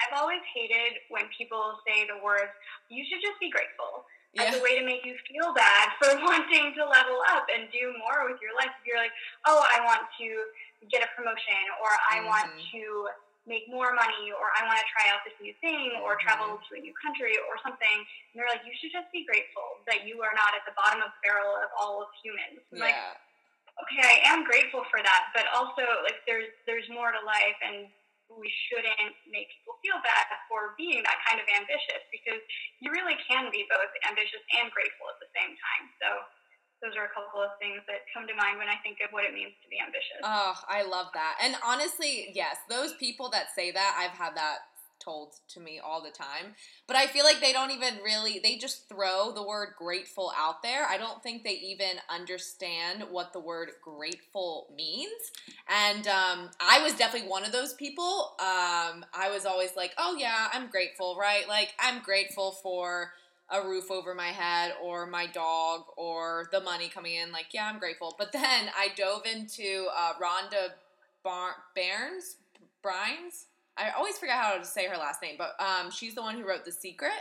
I've 0.00 0.16
always 0.16 0.40
hated 0.56 0.96
when 1.12 1.28
people 1.36 1.76
say 1.84 2.08
the 2.08 2.24
words, 2.24 2.48
you 2.88 3.04
should 3.04 3.20
just 3.20 3.36
be 3.36 3.52
grateful 3.52 4.08
yeah. 4.34 4.50
as 4.50 4.58
a 4.58 4.62
way 4.62 4.78
to 4.78 4.84
make 4.84 5.02
you 5.02 5.16
feel 5.26 5.50
bad 5.54 5.94
for 5.98 6.14
wanting 6.26 6.74
to 6.78 6.82
level 6.86 7.18
up 7.34 7.46
and 7.50 7.66
do 7.74 7.94
more 7.98 8.30
with 8.30 8.38
your 8.38 8.54
life. 8.54 8.70
If 8.78 8.86
you're 8.86 9.00
like, 9.00 9.14
oh, 9.46 9.62
I 9.62 9.82
want 9.82 10.06
to 10.22 10.28
get 10.88 11.04
a 11.04 11.10
promotion 11.12 11.62
or 11.82 11.90
I 12.08 12.22
mm-hmm. 12.22 12.30
want 12.30 12.48
to 12.72 13.10
make 13.48 13.66
more 13.66 13.90
money 13.96 14.30
or 14.30 14.52
I 14.54 14.62
want 14.68 14.78
to 14.78 14.88
try 14.92 15.10
out 15.10 15.24
this 15.26 15.34
new 15.42 15.56
thing 15.58 15.98
or 16.04 16.14
mm-hmm. 16.14 16.26
travel 16.26 16.48
to 16.60 16.70
a 16.76 16.80
new 16.80 16.94
country 17.00 17.34
or 17.50 17.58
something. 17.64 17.98
And 18.32 18.36
they're 18.38 18.50
like, 18.50 18.62
you 18.62 18.76
should 18.78 18.94
just 18.94 19.10
be 19.10 19.26
grateful 19.26 19.82
that 19.90 20.06
you 20.06 20.22
are 20.22 20.34
not 20.36 20.54
at 20.54 20.62
the 20.68 20.76
bottom 20.78 21.02
of 21.02 21.10
the 21.10 21.20
barrel 21.26 21.58
of 21.58 21.72
all 21.74 22.06
of 22.06 22.14
humans. 22.22 22.62
Yeah. 22.70 22.86
Like, 22.86 22.98
okay, 23.86 24.00
I 24.04 24.16
am 24.30 24.44
grateful 24.44 24.84
for 24.92 25.00
that, 25.02 25.32
but 25.34 25.48
also 25.56 25.82
like 26.04 26.20
there's 26.28 26.52
there's 26.68 26.86
more 26.92 27.10
to 27.12 27.20
life 27.24 27.58
and 27.64 27.88
we 28.38 28.50
shouldn't 28.70 29.14
make 29.26 29.50
people 29.50 29.74
feel 29.82 29.98
bad 30.06 30.26
for 30.46 30.78
being 30.78 31.02
that 31.02 31.18
kind 31.26 31.42
of 31.42 31.46
ambitious 31.50 32.02
because 32.14 32.38
you 32.78 32.94
really 32.94 33.18
can 33.26 33.50
be 33.50 33.66
both 33.66 33.90
ambitious 34.06 34.42
and 34.62 34.70
grateful 34.70 35.10
at 35.10 35.18
the 35.18 35.30
same 35.34 35.52
time. 35.58 35.84
So 35.98 36.08
those 36.80 36.94
are 36.96 37.10
a 37.10 37.12
couple 37.12 37.42
of 37.42 37.58
things 37.60 37.82
that 37.90 38.08
come 38.14 38.24
to 38.24 38.34
mind 38.38 38.56
when 38.56 38.70
I 38.70 38.78
think 38.80 39.02
of 39.04 39.12
what 39.12 39.26
it 39.26 39.34
means 39.36 39.52
to 39.60 39.68
be 39.68 39.76
ambitious. 39.82 40.22
Oh, 40.24 40.56
I 40.64 40.86
love 40.86 41.12
that. 41.12 41.36
And 41.42 41.58
honestly, 41.60 42.32
yes, 42.32 42.56
those 42.70 42.94
people 42.96 43.28
that 43.34 43.52
say 43.52 43.74
that, 43.74 43.92
I've 43.98 44.16
had 44.16 44.32
that 44.38 44.64
told 45.00 45.34
to 45.48 45.60
me 45.60 45.80
all 45.84 46.02
the 46.02 46.10
time. 46.10 46.54
But 46.86 46.96
I 46.96 47.06
feel 47.06 47.24
like 47.24 47.40
they 47.40 47.52
don't 47.52 47.70
even 47.70 47.94
really, 48.04 48.40
they 48.42 48.56
just 48.56 48.88
throw 48.88 49.32
the 49.34 49.42
word 49.42 49.74
grateful 49.78 50.32
out 50.36 50.62
there. 50.62 50.86
I 50.86 50.98
don't 50.98 51.22
think 51.22 51.44
they 51.44 51.54
even 51.54 51.96
understand 52.08 53.04
what 53.10 53.32
the 53.32 53.40
word 53.40 53.70
grateful 53.82 54.68
means. 54.76 55.32
And 55.68 56.06
um, 56.08 56.50
I 56.60 56.82
was 56.82 56.94
definitely 56.94 57.28
one 57.28 57.44
of 57.44 57.52
those 57.52 57.74
people. 57.74 58.34
Um, 58.40 59.04
I 59.14 59.30
was 59.32 59.46
always 59.46 59.76
like, 59.76 59.92
oh 59.98 60.16
yeah, 60.18 60.48
I'm 60.52 60.68
grateful, 60.68 61.16
right? 61.18 61.48
Like, 61.48 61.74
I'm 61.80 62.02
grateful 62.02 62.52
for 62.52 63.12
a 63.50 63.66
roof 63.66 63.90
over 63.90 64.14
my 64.14 64.28
head 64.28 64.74
or 64.82 65.06
my 65.06 65.26
dog 65.26 65.82
or 65.96 66.48
the 66.52 66.60
money 66.60 66.88
coming 66.88 67.16
in. 67.16 67.32
Like, 67.32 67.46
yeah, 67.52 67.68
I'm 67.72 67.78
grateful. 67.78 68.14
But 68.18 68.32
then 68.32 68.70
I 68.76 68.88
dove 68.96 69.22
into 69.26 69.88
uh, 69.96 70.12
Rhonda 70.14 70.74
Bar- 71.24 71.56
Barnes, 71.74 72.36
Brines. 72.84 73.46
I 73.80 73.90
always 73.96 74.18
forget 74.18 74.36
how 74.36 74.56
to 74.56 74.64
say 74.64 74.86
her 74.86 74.96
last 74.96 75.22
name, 75.22 75.36
but 75.38 75.56
um, 75.58 75.90
she's 75.90 76.14
the 76.14 76.22
one 76.22 76.36
who 76.36 76.46
wrote 76.46 76.64
The 76.64 76.72
Secret. 76.72 77.12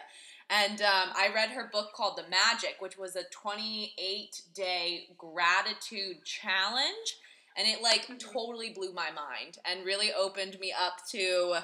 And 0.50 0.82
um, 0.82 1.10
I 1.16 1.30
read 1.34 1.50
her 1.50 1.70
book 1.72 1.94
called 1.94 2.18
The 2.18 2.30
Magic, 2.30 2.78
which 2.80 2.98
was 2.98 3.16
a 3.16 3.24
28 3.32 4.42
day 4.54 5.08
gratitude 5.18 6.25
challenge. 6.25 7.18
And 7.58 7.68
it 7.68 7.82
like 7.82 8.08
mm-hmm. 8.08 8.18
totally 8.18 8.72
blew 8.72 8.94
my 8.94 9.10
mind 9.12 9.58
and 9.66 9.86
really 9.86 10.12
opened 10.13 10.60
me 10.60 10.74
up 10.78 11.08
to 11.12 11.58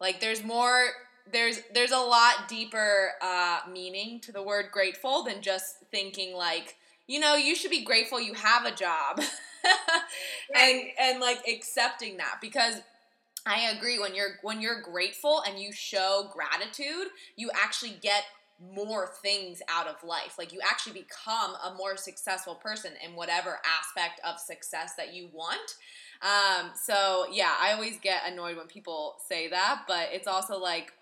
like 0.00 0.20
there's 0.20 0.42
more 0.42 0.86
there's 1.32 1.60
there's 1.74 1.92
a 1.92 1.98
lot 1.98 2.48
deeper 2.48 3.12
uh, 3.20 3.60
meaning 3.70 4.20
to 4.20 4.32
the 4.32 4.42
word 4.42 4.66
grateful 4.72 5.22
than 5.24 5.42
just 5.42 5.76
thinking 5.90 6.34
like 6.34 6.76
you 7.06 7.20
know 7.20 7.34
you 7.34 7.54
should 7.54 7.70
be 7.70 7.84
grateful 7.84 8.20
you 8.20 8.34
have 8.34 8.64
a 8.64 8.74
job 8.74 9.20
and 10.54 10.82
and 10.98 11.20
like 11.20 11.40
accepting 11.48 12.16
that 12.16 12.38
because 12.40 12.76
I 13.46 13.70
agree 13.70 13.98
when 13.98 14.14
you're 14.14 14.38
when 14.42 14.60
you're 14.60 14.82
grateful 14.82 15.42
and 15.46 15.58
you 15.58 15.72
show 15.72 16.30
gratitude 16.32 17.08
you 17.36 17.50
actually 17.54 17.96
get 18.02 18.24
more 18.74 19.10
things 19.22 19.62
out 19.68 19.86
of 19.86 19.96
life 20.04 20.36
like 20.38 20.52
you 20.52 20.60
actually 20.62 20.92
become 20.92 21.54
a 21.64 21.74
more 21.76 21.96
successful 21.96 22.54
person 22.56 22.92
in 23.02 23.16
whatever 23.16 23.58
aspect 23.78 24.20
of 24.24 24.38
success 24.38 24.92
that 24.96 25.14
you 25.14 25.28
want 25.32 25.76
um, 26.22 26.72
so 26.74 27.26
yeah, 27.32 27.54
I 27.60 27.72
always 27.72 27.98
get 27.98 28.22
annoyed 28.26 28.56
when 28.56 28.66
people 28.66 29.16
say 29.26 29.48
that, 29.48 29.82
but 29.88 30.08
it's 30.12 30.26
also 30.26 30.58
like, 30.58 30.92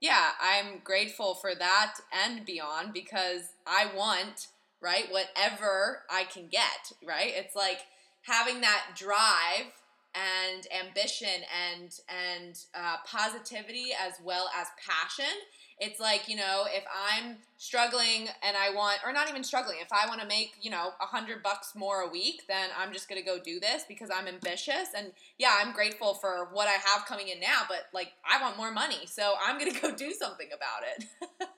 yeah, 0.00 0.30
I'm 0.40 0.80
grateful 0.82 1.34
for 1.34 1.54
that 1.54 1.94
and 2.12 2.44
beyond 2.44 2.92
because 2.92 3.42
I 3.66 3.86
want, 3.96 4.48
right, 4.80 5.06
whatever 5.10 6.02
I 6.10 6.24
can 6.24 6.48
get, 6.48 6.92
right? 7.06 7.32
It's 7.34 7.54
like 7.54 7.78
having 8.22 8.62
that 8.62 8.82
drive 8.96 9.72
and 10.14 10.66
ambition 10.86 11.42
and 11.70 11.98
and 12.08 12.58
uh, 12.74 12.96
positivity 13.06 13.90
as 14.00 14.14
well 14.24 14.48
as 14.58 14.68
passion 14.78 15.34
it's 15.78 15.98
like, 15.98 16.28
you 16.28 16.36
know, 16.36 16.64
if 16.70 16.84
I'm 16.86 17.38
struggling 17.58 18.30
and 18.46 18.56
I 18.56 18.70
want, 18.70 19.00
or 19.04 19.12
not 19.12 19.28
even 19.28 19.42
struggling, 19.42 19.78
if 19.82 19.90
I 19.90 20.06
want 20.06 20.20
to 20.20 20.26
make, 20.26 20.54
you 20.62 20.70
know, 20.70 20.94
a 21.02 21.06
hundred 21.06 21.42
bucks 21.42 21.74
more 21.74 22.02
a 22.02 22.08
week, 22.08 22.42
then 22.46 22.70
I'm 22.78 22.92
just 22.92 23.08
to 23.20 23.26
go 23.26 23.42
do 23.42 23.58
this 23.58 23.82
because 23.88 24.08
I'm 24.14 24.28
ambitious. 24.28 24.94
And 24.96 25.10
yeah, 25.38 25.58
I'm 25.58 25.72
grateful 25.72 26.14
for 26.14 26.48
what 26.52 26.68
I 26.68 26.78
have 26.78 27.06
coming 27.06 27.28
in 27.28 27.40
now, 27.40 27.66
but 27.68 27.90
like, 27.92 28.12
I 28.22 28.40
want 28.40 28.56
more 28.56 28.70
money. 28.70 29.06
So 29.06 29.34
I'm 29.42 29.58
to 29.74 29.80
go 29.80 29.90
do 29.94 30.12
something 30.12 30.48
about 30.54 30.86
it. 30.86 31.10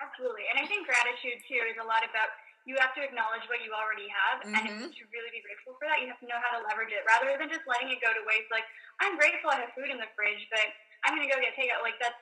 Absolutely. 0.00 0.48
And 0.48 0.56
I 0.56 0.66
think 0.66 0.88
gratitude 0.88 1.44
too 1.44 1.60
is 1.68 1.76
a 1.76 1.86
lot 1.86 2.02
about 2.08 2.32
you 2.68 2.78
have 2.78 2.94
to 2.94 3.02
acknowledge 3.02 3.42
what 3.50 3.58
you 3.66 3.74
already 3.74 4.06
have 4.06 4.46
mm-hmm. 4.46 4.54
and 4.54 4.90
to 4.94 5.02
really 5.10 5.30
be 5.34 5.42
grateful 5.42 5.74
for 5.76 5.86
that 5.90 5.98
you 5.98 6.06
have 6.06 6.20
to 6.22 6.28
know 6.30 6.38
how 6.38 6.54
to 6.54 6.62
leverage 6.66 6.94
it 6.94 7.02
rather 7.02 7.34
than 7.34 7.50
just 7.50 7.66
letting 7.66 7.90
it 7.90 7.98
go 7.98 8.10
to 8.14 8.22
waste 8.24 8.46
like 8.54 8.66
i'm 9.02 9.18
grateful 9.18 9.50
i 9.50 9.58
have 9.58 9.74
food 9.74 9.90
in 9.90 9.98
the 9.98 10.10
fridge 10.14 10.46
but 10.48 10.62
i'm 11.02 11.18
going 11.18 11.26
to 11.26 11.30
go 11.30 11.38
get 11.42 11.52
takeout 11.58 11.82
like 11.82 11.98
that's 11.98 12.18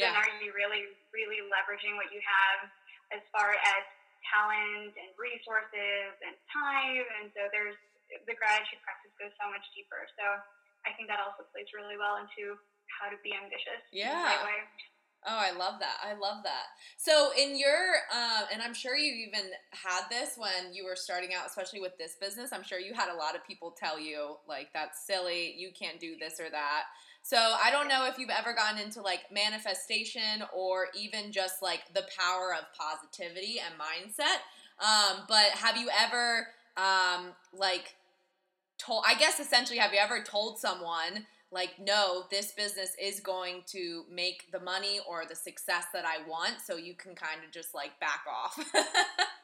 yeah. 0.00 0.14
then 0.14 0.22
are 0.22 0.30
you 0.40 0.54
really, 0.54 0.88
really 1.10 1.42
leveraging 1.50 1.98
what 1.98 2.08
you 2.14 2.22
have 2.22 2.70
as 3.12 3.22
far 3.34 3.52
as 3.52 3.82
talent 4.30 4.94
and 4.94 5.10
resources 5.18 6.14
and 6.22 6.34
time? 6.48 7.04
And 7.20 7.28
so 7.34 7.50
there's 7.50 7.78
the 8.26 8.34
gratitude 8.34 8.82
practice 8.82 9.14
goes 9.18 9.34
so 9.38 9.46
much 9.50 9.62
deeper. 9.74 10.02
So 10.18 10.24
I 10.86 10.94
think 10.94 11.10
that 11.10 11.22
also 11.22 11.46
plays 11.50 11.70
really 11.74 11.98
well 11.98 12.18
into 12.22 12.58
how 12.98 13.10
to 13.10 13.18
be 13.22 13.34
ambitious. 13.34 13.82
Yeah. 13.94 14.40
Right 14.42 14.66
oh, 15.26 15.38
I 15.38 15.56
love 15.56 15.80
that. 15.80 15.96
I 16.02 16.12
love 16.12 16.42
that. 16.44 16.66
So, 16.96 17.30
in 17.38 17.58
your, 17.58 17.76
uh, 18.14 18.42
and 18.52 18.62
I'm 18.62 18.74
sure 18.74 18.96
you 18.96 19.26
even 19.28 19.50
had 19.70 20.02
this 20.10 20.36
when 20.36 20.74
you 20.74 20.84
were 20.84 20.96
starting 20.96 21.30
out, 21.34 21.46
especially 21.46 21.80
with 21.80 21.96
this 21.98 22.16
business. 22.20 22.52
I'm 22.52 22.62
sure 22.62 22.78
you 22.78 22.94
had 22.94 23.08
a 23.12 23.16
lot 23.16 23.34
of 23.34 23.46
people 23.46 23.70
tell 23.70 23.98
you, 23.98 24.36
like, 24.48 24.68
that's 24.72 25.06
silly, 25.06 25.54
you 25.56 25.70
can't 25.78 26.00
do 26.00 26.16
this 26.18 26.40
or 26.40 26.50
that. 26.50 26.84
So 27.22 27.36
I 27.36 27.70
don't 27.70 27.88
know 27.88 28.06
if 28.06 28.18
you've 28.18 28.30
ever 28.30 28.54
gotten 28.54 28.80
into 28.80 29.02
like 29.02 29.20
manifestation 29.30 30.42
or 30.56 30.86
even 30.98 31.32
just 31.32 31.62
like 31.62 31.92
the 31.94 32.04
power 32.18 32.54
of 32.54 32.64
positivity 32.76 33.60
and 33.60 33.74
mindset. 33.78 34.40
Um, 34.80 35.24
but 35.28 35.50
have 35.52 35.76
you 35.76 35.90
ever 36.00 36.46
um, 36.76 37.32
like 37.52 37.94
told? 38.78 39.04
I 39.06 39.14
guess 39.14 39.38
essentially, 39.38 39.78
have 39.78 39.92
you 39.92 39.98
ever 40.00 40.22
told 40.22 40.58
someone? 40.58 41.26
Like 41.52 41.70
no 41.80 42.24
this 42.30 42.52
business 42.52 42.94
is 43.00 43.20
going 43.20 43.62
to 43.66 44.04
make 44.10 44.50
the 44.52 44.60
money 44.60 45.00
or 45.08 45.24
the 45.28 45.34
success 45.34 45.86
that 45.92 46.04
i 46.04 46.18
want 46.28 46.54
so 46.64 46.76
you 46.76 46.94
can 46.94 47.14
kind 47.14 47.40
of 47.44 47.50
just 47.50 47.74
like 47.74 47.98
back 48.00 48.22
off 48.30 48.58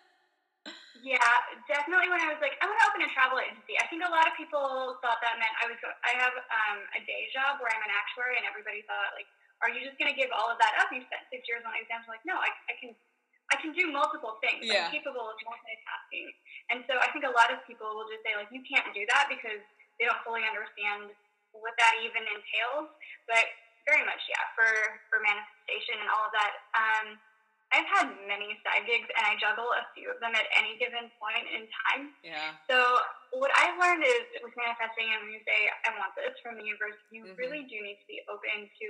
Yeah, 1.06 1.22
definitely. 1.70 2.10
When 2.10 2.18
I 2.18 2.34
was 2.34 2.42
like, 2.42 2.58
I 2.58 2.66
want 2.66 2.82
to 2.82 2.86
open 2.90 3.06
a 3.06 3.10
travel 3.14 3.38
agency, 3.38 3.78
I 3.78 3.86
think 3.86 4.02
a 4.02 4.10
lot 4.10 4.26
of 4.26 4.34
people 4.34 4.98
thought 4.98 5.22
that 5.22 5.38
meant 5.38 5.54
I 5.62 5.70
was. 5.70 5.78
I 6.02 6.18
have 6.18 6.34
um, 6.34 6.82
a 6.98 7.00
day 7.06 7.30
job 7.30 7.62
where 7.62 7.70
I'm 7.70 7.78
an 7.86 7.94
actuary, 7.94 8.34
and 8.34 8.42
everybody 8.42 8.82
thought 8.90 9.14
like, 9.14 9.30
are 9.62 9.70
you 9.70 9.86
just 9.86 9.94
going 10.02 10.10
to 10.10 10.18
give 10.18 10.34
all 10.34 10.50
of 10.50 10.58
that 10.58 10.74
up? 10.82 10.90
You 10.90 11.06
spent 11.06 11.22
six 11.30 11.46
years 11.46 11.62
on 11.62 11.78
exams. 11.78 12.10
I'm 12.10 12.18
like, 12.18 12.26
no, 12.26 12.34
I, 12.34 12.50
I 12.66 12.74
can. 12.82 12.90
I 13.46 13.62
can 13.62 13.70
do 13.70 13.86
multiple 13.94 14.42
things. 14.42 14.66
Yeah. 14.66 14.90
I'm 14.90 14.90
capable 14.90 15.22
of 15.22 15.38
multitasking. 15.46 16.34
And 16.66 16.82
so 16.90 16.98
I 16.98 17.06
think 17.14 17.22
a 17.22 17.30
lot 17.30 17.54
of 17.54 17.62
people 17.62 17.86
will 17.94 18.10
just 18.10 18.26
say, 18.26 18.34
like, 18.34 18.50
you 18.50 18.58
can't 18.66 18.90
do 18.90 19.06
that 19.06 19.30
because 19.30 19.62
they 20.02 20.10
don't 20.10 20.18
fully 20.26 20.42
understand 20.42 21.14
what 21.60 21.76
that 21.78 21.94
even 22.04 22.24
entails. 22.24 22.90
But 23.28 23.46
very 23.86 24.02
much, 24.02 24.20
yeah, 24.26 24.42
for, 24.58 24.68
for 25.08 25.22
manifestation 25.22 26.02
and 26.02 26.10
all 26.10 26.26
of 26.26 26.34
that. 26.34 26.52
Um, 26.74 27.06
I've 27.74 27.88
had 27.90 28.06
many 28.30 28.54
side 28.62 28.86
gigs 28.86 29.10
and 29.10 29.24
I 29.26 29.34
juggle 29.42 29.66
a 29.74 29.82
few 29.90 30.06
of 30.14 30.22
them 30.22 30.38
at 30.38 30.46
any 30.54 30.78
given 30.78 31.10
point 31.18 31.46
in 31.50 31.66
time. 31.66 32.14
Yeah. 32.22 32.54
So 32.70 32.78
what 33.34 33.50
I've 33.58 33.74
learned 33.74 34.06
is 34.06 34.22
with 34.38 34.54
manifesting 34.54 35.10
and 35.10 35.26
when 35.26 35.32
you 35.34 35.42
say 35.42 35.66
I 35.82 35.90
want 35.98 36.14
this 36.14 36.38
from 36.46 36.54
the 36.54 36.62
universe, 36.62 36.94
you 37.10 37.26
mm-hmm. 37.26 37.34
really 37.34 37.66
do 37.66 37.82
need 37.82 37.98
to 37.98 38.06
be 38.06 38.22
open 38.30 38.70
to 38.70 38.88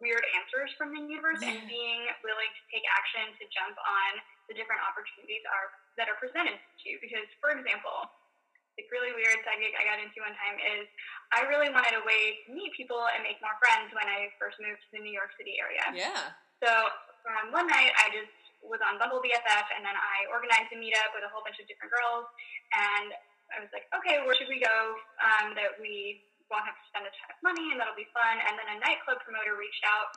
weird 0.00 0.24
answers 0.36 0.72
from 0.80 0.96
the 0.96 1.00
universe 1.00 1.44
yeah. 1.44 1.56
and 1.56 1.68
being 1.68 2.08
willing 2.24 2.52
to 2.56 2.62
take 2.72 2.84
action 2.88 3.36
to 3.36 3.44
jump 3.52 3.76
on 3.76 4.10
the 4.48 4.56
different 4.56 4.80
opportunities 4.84 5.44
are 5.48 5.76
that 6.00 6.08
are 6.08 6.16
presented 6.16 6.56
to 6.56 6.84
you. 6.88 6.96
Because 7.04 7.28
for 7.36 7.52
example, 7.52 8.08
like 8.76 8.88
really 8.92 9.12
weird 9.16 9.40
side 9.42 9.58
gig 9.58 9.72
I 9.72 9.88
got 9.88 9.98
into 9.98 10.20
one 10.20 10.36
time 10.36 10.60
is 10.60 10.84
I 11.32 11.48
really 11.48 11.72
wanted 11.72 11.96
a 11.96 12.04
way 12.04 12.44
to 12.44 12.52
meet 12.52 12.76
people 12.76 13.00
and 13.16 13.24
make 13.24 13.40
more 13.40 13.56
friends 13.56 13.88
when 13.96 14.04
I 14.04 14.28
first 14.36 14.60
moved 14.60 14.84
to 14.84 14.90
the 14.92 15.02
New 15.02 15.12
York 15.12 15.32
City 15.40 15.56
area. 15.56 15.84
Yeah. 15.96 16.36
So 16.60 16.70
um, 17.26 17.56
one 17.56 17.66
night 17.66 17.92
I 17.96 18.12
just 18.12 18.32
was 18.60 18.80
on 18.84 19.00
Bumble 19.00 19.24
BFF 19.24 19.66
and 19.74 19.82
then 19.82 19.96
I 19.96 20.28
organized 20.28 20.70
a 20.72 20.78
meetup 20.78 21.16
with 21.16 21.24
a 21.24 21.30
whole 21.32 21.42
bunch 21.42 21.56
of 21.56 21.66
different 21.66 21.90
girls 21.92 22.28
and 22.76 23.16
I 23.54 23.62
was 23.62 23.70
like, 23.72 23.88
okay, 23.96 24.20
where 24.26 24.34
should 24.36 24.50
we 24.50 24.60
go 24.60 24.78
um, 25.22 25.54
that 25.54 25.78
we 25.78 26.26
won't 26.50 26.66
have 26.66 26.78
to 26.78 26.86
spend 26.90 27.04
a 27.06 27.12
ton 27.14 27.30
of 27.32 27.38
money 27.42 27.72
and 27.74 27.78
that'll 27.78 27.98
be 27.98 28.10
fun. 28.14 28.38
And 28.42 28.54
then 28.58 28.68
a 28.74 28.78
nightclub 28.82 29.22
promoter 29.22 29.58
reached 29.58 29.82
out 29.86 30.14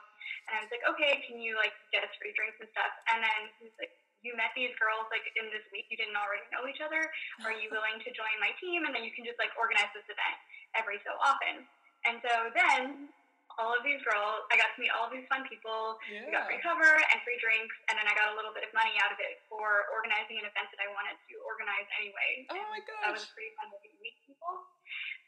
and 0.50 0.58
I 0.58 0.66
was 0.66 0.70
like, 0.70 0.84
okay, 0.94 1.22
can 1.26 1.38
you 1.38 1.54
like 1.58 1.74
get 1.94 2.02
us 2.02 2.12
free 2.18 2.34
drinks 2.34 2.58
and 2.58 2.70
stuff? 2.74 2.92
And 3.14 3.22
then 3.22 3.40
he 3.58 3.70
was 3.70 3.76
like, 3.78 3.94
you 4.20 4.36
met 4.36 4.52
these 4.52 4.72
girls 4.76 5.08
like 5.08 5.24
in 5.36 5.48
this 5.48 5.64
week, 5.72 5.88
you 5.88 5.96
didn't 5.96 6.16
already 6.16 6.44
know 6.52 6.68
each 6.68 6.84
other. 6.84 7.00
Are 7.44 7.54
you 7.54 7.68
willing 7.74 7.98
to 8.04 8.10
join 8.12 8.34
my 8.40 8.52
team? 8.60 8.84
And 8.84 8.92
then 8.92 9.04
you 9.04 9.12
can 9.12 9.24
just 9.24 9.40
like 9.40 9.52
organize 9.56 9.90
this 9.96 10.06
event 10.08 10.38
every 10.76 11.00
so 11.02 11.16
often. 11.20 11.64
And 12.08 12.20
so 12.24 12.32
then 12.56 13.12
all 13.58 13.74
of 13.74 13.82
these 13.82 13.98
girls. 14.06 14.46
I 14.52 14.56
got 14.60 14.70
to 14.72 14.78
meet 14.78 14.92
all 14.94 15.10
of 15.10 15.12
these 15.12 15.26
fun 15.26 15.42
people. 15.48 15.98
Yeah. 16.06 16.24
We 16.24 16.30
got 16.30 16.46
free 16.46 16.62
cover 16.62 16.86
and 16.86 17.18
free 17.26 17.40
drinks, 17.42 17.74
and 17.90 17.98
then 17.98 18.06
I 18.06 18.14
got 18.14 18.30
a 18.30 18.36
little 18.38 18.54
bit 18.54 18.62
of 18.62 18.72
money 18.76 18.94
out 19.02 19.10
of 19.10 19.18
it 19.18 19.42
for 19.50 19.90
organizing 19.90 20.38
an 20.38 20.46
event 20.46 20.70
that 20.70 20.80
I 20.80 20.88
wanted 20.94 21.18
to 21.18 21.34
organize 21.42 21.88
anyway. 21.98 22.46
Oh 22.48 22.66
my 22.70 22.80
gosh. 22.86 23.02
That 23.04 23.12
was 23.16 23.26
pretty 23.34 23.52
fun 23.58 23.68
to 23.72 23.78
meet 24.00 24.16
people. 24.22 24.54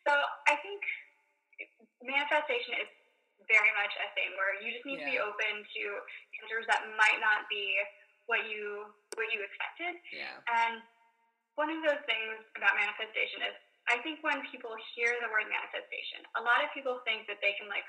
So 0.07 0.13
I 0.47 0.55
think 0.63 0.81
manifestation 2.03 2.79
is 2.79 2.91
very 3.51 3.73
much 3.75 3.93
a 3.99 4.07
thing 4.15 4.35
where 4.39 4.55
you 4.63 4.71
just 4.71 4.87
need 4.87 5.03
yeah. 5.03 5.07
to 5.07 5.13
be 5.13 5.19
open 5.19 5.67
to 5.67 5.83
answers 6.43 6.65
that 6.71 6.87
might 6.95 7.19
not 7.19 7.47
be 7.51 7.75
what 8.27 8.47
you 8.47 8.91
what 9.19 9.29
you 9.31 9.43
expected. 9.45 9.99
Yeah. 10.13 10.37
And 10.49 10.81
one 11.59 11.69
of 11.69 11.81
those 11.85 12.01
things 12.09 12.41
about 12.57 12.79
manifestation 12.79 13.45
is 13.45 13.55
I 13.91 13.99
think 14.01 14.23
when 14.23 14.41
people 14.49 14.73
hear 14.95 15.13
the 15.21 15.29
word 15.29 15.51
manifestation, 15.51 16.23
a 16.39 16.43
lot 16.43 16.63
of 16.63 16.71
people 16.73 17.03
think 17.03 17.27
that 17.27 17.43
they 17.43 17.53
can 17.59 17.67
like 17.67 17.85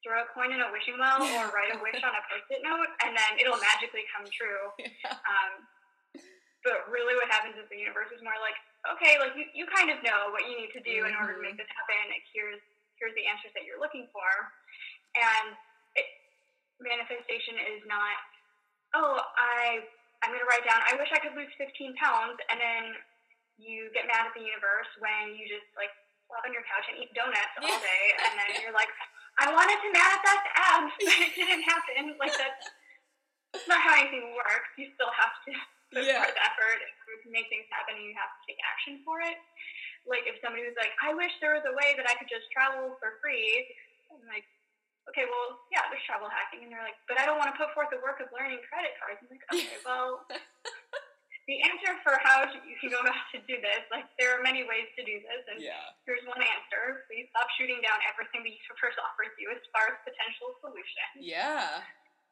throw 0.00 0.20
a 0.20 0.28
coin 0.36 0.52
in 0.52 0.60
a 0.60 0.68
wishing 0.68 1.00
well 1.00 1.20
or 1.24 1.48
write 1.52 1.72
a 1.72 1.80
wish 1.80 1.96
on 2.04 2.12
a 2.12 2.22
post-it 2.28 2.60
note 2.60 2.92
and 3.04 3.16
then 3.16 3.30
it'll 3.40 3.60
magically 3.60 4.04
come 4.12 4.26
true. 4.28 4.72
Yeah. 5.04 5.16
Um, 5.16 5.52
but 6.64 6.88
really 6.88 7.12
what 7.12 7.28
happens 7.28 7.60
is 7.60 7.68
the 7.68 7.76
universe 7.76 8.08
is 8.08 8.24
more 8.24 8.40
like, 8.40 8.56
okay, 8.96 9.20
like 9.20 9.36
you, 9.36 9.44
you 9.52 9.68
kind 9.68 9.92
of 9.92 10.00
know 10.00 10.32
what 10.32 10.48
you 10.48 10.56
need 10.56 10.72
to 10.72 10.80
do 10.80 11.04
mm-hmm. 11.04 11.12
in 11.12 11.20
order 11.20 11.36
to 11.36 11.42
make 11.44 11.60
mm-hmm. 11.60 11.68
this 11.68 11.76
happen. 11.76 12.08
Here's 12.32 12.64
here's 12.98 13.14
the 13.20 13.26
answers 13.28 13.52
that 13.52 13.68
you're 13.68 13.76
looking 13.76 14.08
for. 14.14 14.28
And 15.12 15.52
it, 15.98 16.08
manifestation 16.82 17.58
is 17.76 17.84
not, 17.86 18.16
oh, 18.94 19.20
I 19.36 19.84
I'm 20.24 20.32
gonna 20.32 20.48
write 20.48 20.64
down, 20.64 20.80
I 20.88 20.96
wish 20.96 21.12
I 21.12 21.20
could 21.20 21.36
lose 21.36 21.52
15 21.60 21.68
pounds, 22.00 22.40
and 22.48 22.56
then 22.56 22.96
you 23.60 23.92
get 23.92 24.08
mad 24.08 24.24
at 24.24 24.32
the 24.32 24.40
universe 24.40 24.88
when 24.96 25.36
you 25.36 25.44
just 25.44 25.68
like 25.76 25.92
flop 26.26 26.48
on 26.48 26.56
your 26.56 26.64
couch 26.64 26.88
and 26.88 26.96
eat 26.96 27.12
donuts 27.12 27.54
all 27.60 27.78
day, 27.92 28.04
and 28.24 28.32
then 28.40 28.50
you're 28.64 28.72
like, 28.72 28.88
I 29.36 29.52
wanted 29.52 29.76
to 29.84 29.88
manifest 29.92 30.44
abs, 30.56 30.94
but 30.96 31.16
it 31.28 31.32
didn't 31.36 31.64
happen. 31.68 32.16
Like 32.22 32.32
that's, 32.40 32.64
that's 33.52 33.68
not 33.68 33.84
how 33.84 34.00
anything 34.00 34.32
works. 34.32 34.70
You 34.80 34.88
still 34.96 35.12
have 35.12 35.36
to 35.44 35.50
put 35.92 36.02
yeah. 36.08 36.24
forth 36.24 36.38
effort 36.40 36.80
to 36.80 37.28
make 37.28 37.52
things 37.52 37.68
happen, 37.68 38.00
and 38.00 38.06
you 38.08 38.16
have 38.16 38.32
to 38.32 38.40
take 38.48 38.56
action 38.64 39.04
for 39.04 39.20
it. 39.20 39.36
Like 40.08 40.24
if 40.24 40.40
somebody 40.40 40.64
was 40.64 40.76
like, 40.80 40.96
I 41.04 41.12
wish 41.12 41.32
there 41.44 41.52
was 41.52 41.68
a 41.68 41.74
way 41.76 41.92
that 42.00 42.08
I 42.08 42.16
could 42.16 42.32
just 42.32 42.48
travel 42.48 42.96
for 42.96 43.20
free. 43.20 43.68
I'm 44.08 44.24
like, 44.28 44.48
okay, 45.10 45.26
well, 45.28 45.64
yeah, 45.68 45.84
there's 45.92 46.04
travel 46.04 46.30
hacking, 46.30 46.64
and 46.64 46.70
they're 46.72 46.84
like, 46.84 46.98
but 47.08 47.20
I 47.20 47.28
don't 47.28 47.36
want 47.36 47.52
to 47.52 47.56
put 47.56 47.72
forth 47.76 47.92
the 47.92 48.00
work 48.00 48.20
of 48.24 48.32
learning 48.32 48.62
credit 48.68 48.96
cards. 49.00 49.20
I'm 49.20 49.28
like, 49.28 49.44
okay, 49.52 49.78
well. 49.88 50.24
the 51.44 51.60
answer 51.60 51.92
for 52.00 52.16
how 52.24 52.48
you 52.48 52.76
can 52.80 52.88
go 52.88 53.04
about 53.04 53.20
to 53.28 53.38
do 53.44 53.60
this, 53.60 53.84
like 53.92 54.08
there 54.16 54.32
are 54.32 54.40
many 54.40 54.64
ways 54.64 54.88
to 54.96 55.04
do 55.04 55.20
this, 55.20 55.44
and 55.52 55.60
yeah. 55.60 55.92
here's 56.08 56.24
one 56.24 56.40
answer: 56.40 57.04
please 57.04 57.28
stop 57.36 57.44
shooting 57.60 57.84
down 57.84 58.00
everything 58.08 58.40
the 58.40 58.52
universe 58.52 58.96
offers 58.96 59.32
you 59.36 59.52
as 59.52 59.60
far 59.68 59.92
as 59.92 60.00
potential 60.08 60.56
solutions. 60.64 61.20
Yeah. 61.20 61.84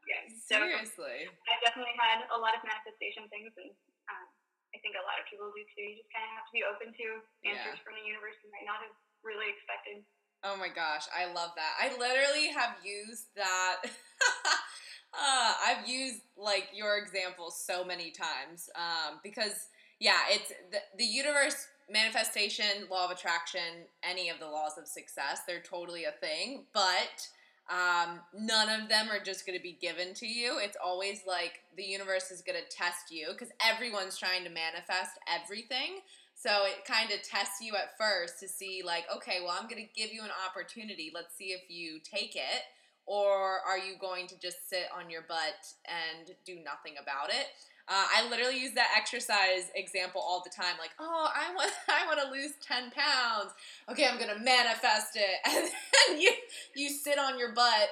Yeah. 0.09 0.25
Seriously. 0.33 1.29
So 1.29 1.45
I 1.45 1.61
definitely 1.61 1.95
had 2.01 2.25
a 2.33 2.39
lot 2.41 2.57
of 2.57 2.65
manifestation 2.65 3.29
things, 3.29 3.53
and 3.61 3.71
um, 4.09 4.27
I 4.73 4.81
think 4.81 4.97
a 4.97 5.05
lot 5.05 5.21
of 5.21 5.29
people 5.29 5.53
do 5.53 5.63
too. 5.77 5.85
You 5.85 6.01
just 6.01 6.11
kind 6.11 6.25
of 6.25 6.33
have 6.41 6.49
to 6.49 6.55
be 6.57 6.65
open 6.65 6.97
to 6.97 7.07
answers 7.45 7.79
yeah. 7.79 7.85
from 7.85 8.01
the 8.01 8.05
universe 8.09 8.41
you 8.41 8.49
might 8.49 8.65
not 8.65 8.81
have 8.81 8.97
really 9.21 9.53
expected. 9.53 10.03
Oh 10.45 10.57
my 10.57 10.69
gosh, 10.69 11.05
I 11.17 11.27
love 11.33 11.51
that. 11.57 11.75
I 11.81 11.97
literally 11.99 12.49
have 12.49 12.75
used 12.85 13.27
that. 13.37 13.77
uh, 13.85 15.53
I've 15.67 15.89
used 15.89 16.23
like 16.37 16.69
your 16.75 16.99
example 16.99 17.51
so 17.51 17.85
many 17.85 18.11
times 18.11 18.69
um, 18.75 19.21
because 19.23 19.69
yeah, 20.01 20.19
it's 20.31 20.53
the, 20.73 20.79
the 20.99 21.05
universe 21.05 21.69
manifestation, 21.89 22.89
law 22.91 23.05
of 23.05 23.13
attraction, 23.13 23.87
any 24.03 24.31
of 24.31 24.41
the 24.41 24.47
laws 24.47 24.79
of 24.79 24.89
success. 24.89 25.43
They're 25.47 25.63
totally 25.63 26.05
a 26.05 26.13
thing, 26.13 26.65
but 26.73 27.29
um, 27.71 28.19
none 28.35 28.69
of 28.69 28.89
them 28.89 29.09
are 29.11 29.23
just 29.23 29.47
going 29.47 29.57
to 29.57 29.63
be 29.63 29.79
given 29.81 30.13
to 30.15 30.27
you. 30.27 30.59
It's 30.59 30.77
always 30.83 31.21
like 31.27 31.61
the 31.77 31.85
universe 31.85 32.33
is 32.33 32.43
going 32.43 32.59
to 32.59 32.77
test 32.77 33.11
you 33.11 33.29
because 33.31 33.53
everyone's 33.65 34.19
trying 34.19 34.43
to 34.45 34.51
manifest 34.51 35.19
everything. 35.29 36.01
So 36.43 36.51
it 36.67 36.85
kind 36.85 37.13
of 37.13 37.23
tests 37.23 37.61
you 37.61 37.77
at 37.77 37.97
first 37.97 38.41
to 38.41 38.49
see, 38.49 38.83
like, 38.85 39.05
okay, 39.15 39.39
well, 39.45 39.57
I'm 39.57 39.69
going 39.69 39.87
to 39.87 39.93
give 39.95 40.13
you 40.13 40.23
an 40.25 40.35
opportunity. 40.49 41.13
Let's 41.15 41.37
see 41.37 41.55
if 41.55 41.63
you 41.69 42.01
take 42.03 42.35
it. 42.35 42.63
Or 43.07 43.61
are 43.67 43.79
you 43.79 43.95
going 44.01 44.27
to 44.29 44.39
just 44.41 44.69
sit 44.69 44.87
on 44.97 45.09
your 45.09 45.23
butt 45.23 45.55
and 45.87 46.35
do 46.45 46.57
nothing 46.57 46.95
about 47.01 47.31
it? 47.31 47.47
Uh, 47.89 48.07
I 48.17 48.29
literally 48.29 48.59
use 48.59 48.73
that 48.75 48.89
exercise 48.97 49.71
example 49.77 50.21
all 50.21 50.43
the 50.43 50.51
time. 50.51 50.75
Like, 50.81 50.91
oh, 50.99 51.29
I 51.35 51.55
want, 51.55 51.71
I 51.89 52.07
want 52.07 52.21
to 52.21 52.31
lose 52.31 52.53
ten 52.61 52.91
pounds. 52.91 53.53
Okay, 53.89 54.07
I'm 54.07 54.19
gonna 54.19 54.39
manifest 54.39 55.17
it, 55.17 55.39
and 55.45 55.69
then 56.09 56.21
you 56.21 56.31
you 56.77 56.91
sit 56.91 57.19
on 57.19 57.41
your 57.41 57.53
butt, 57.53 57.91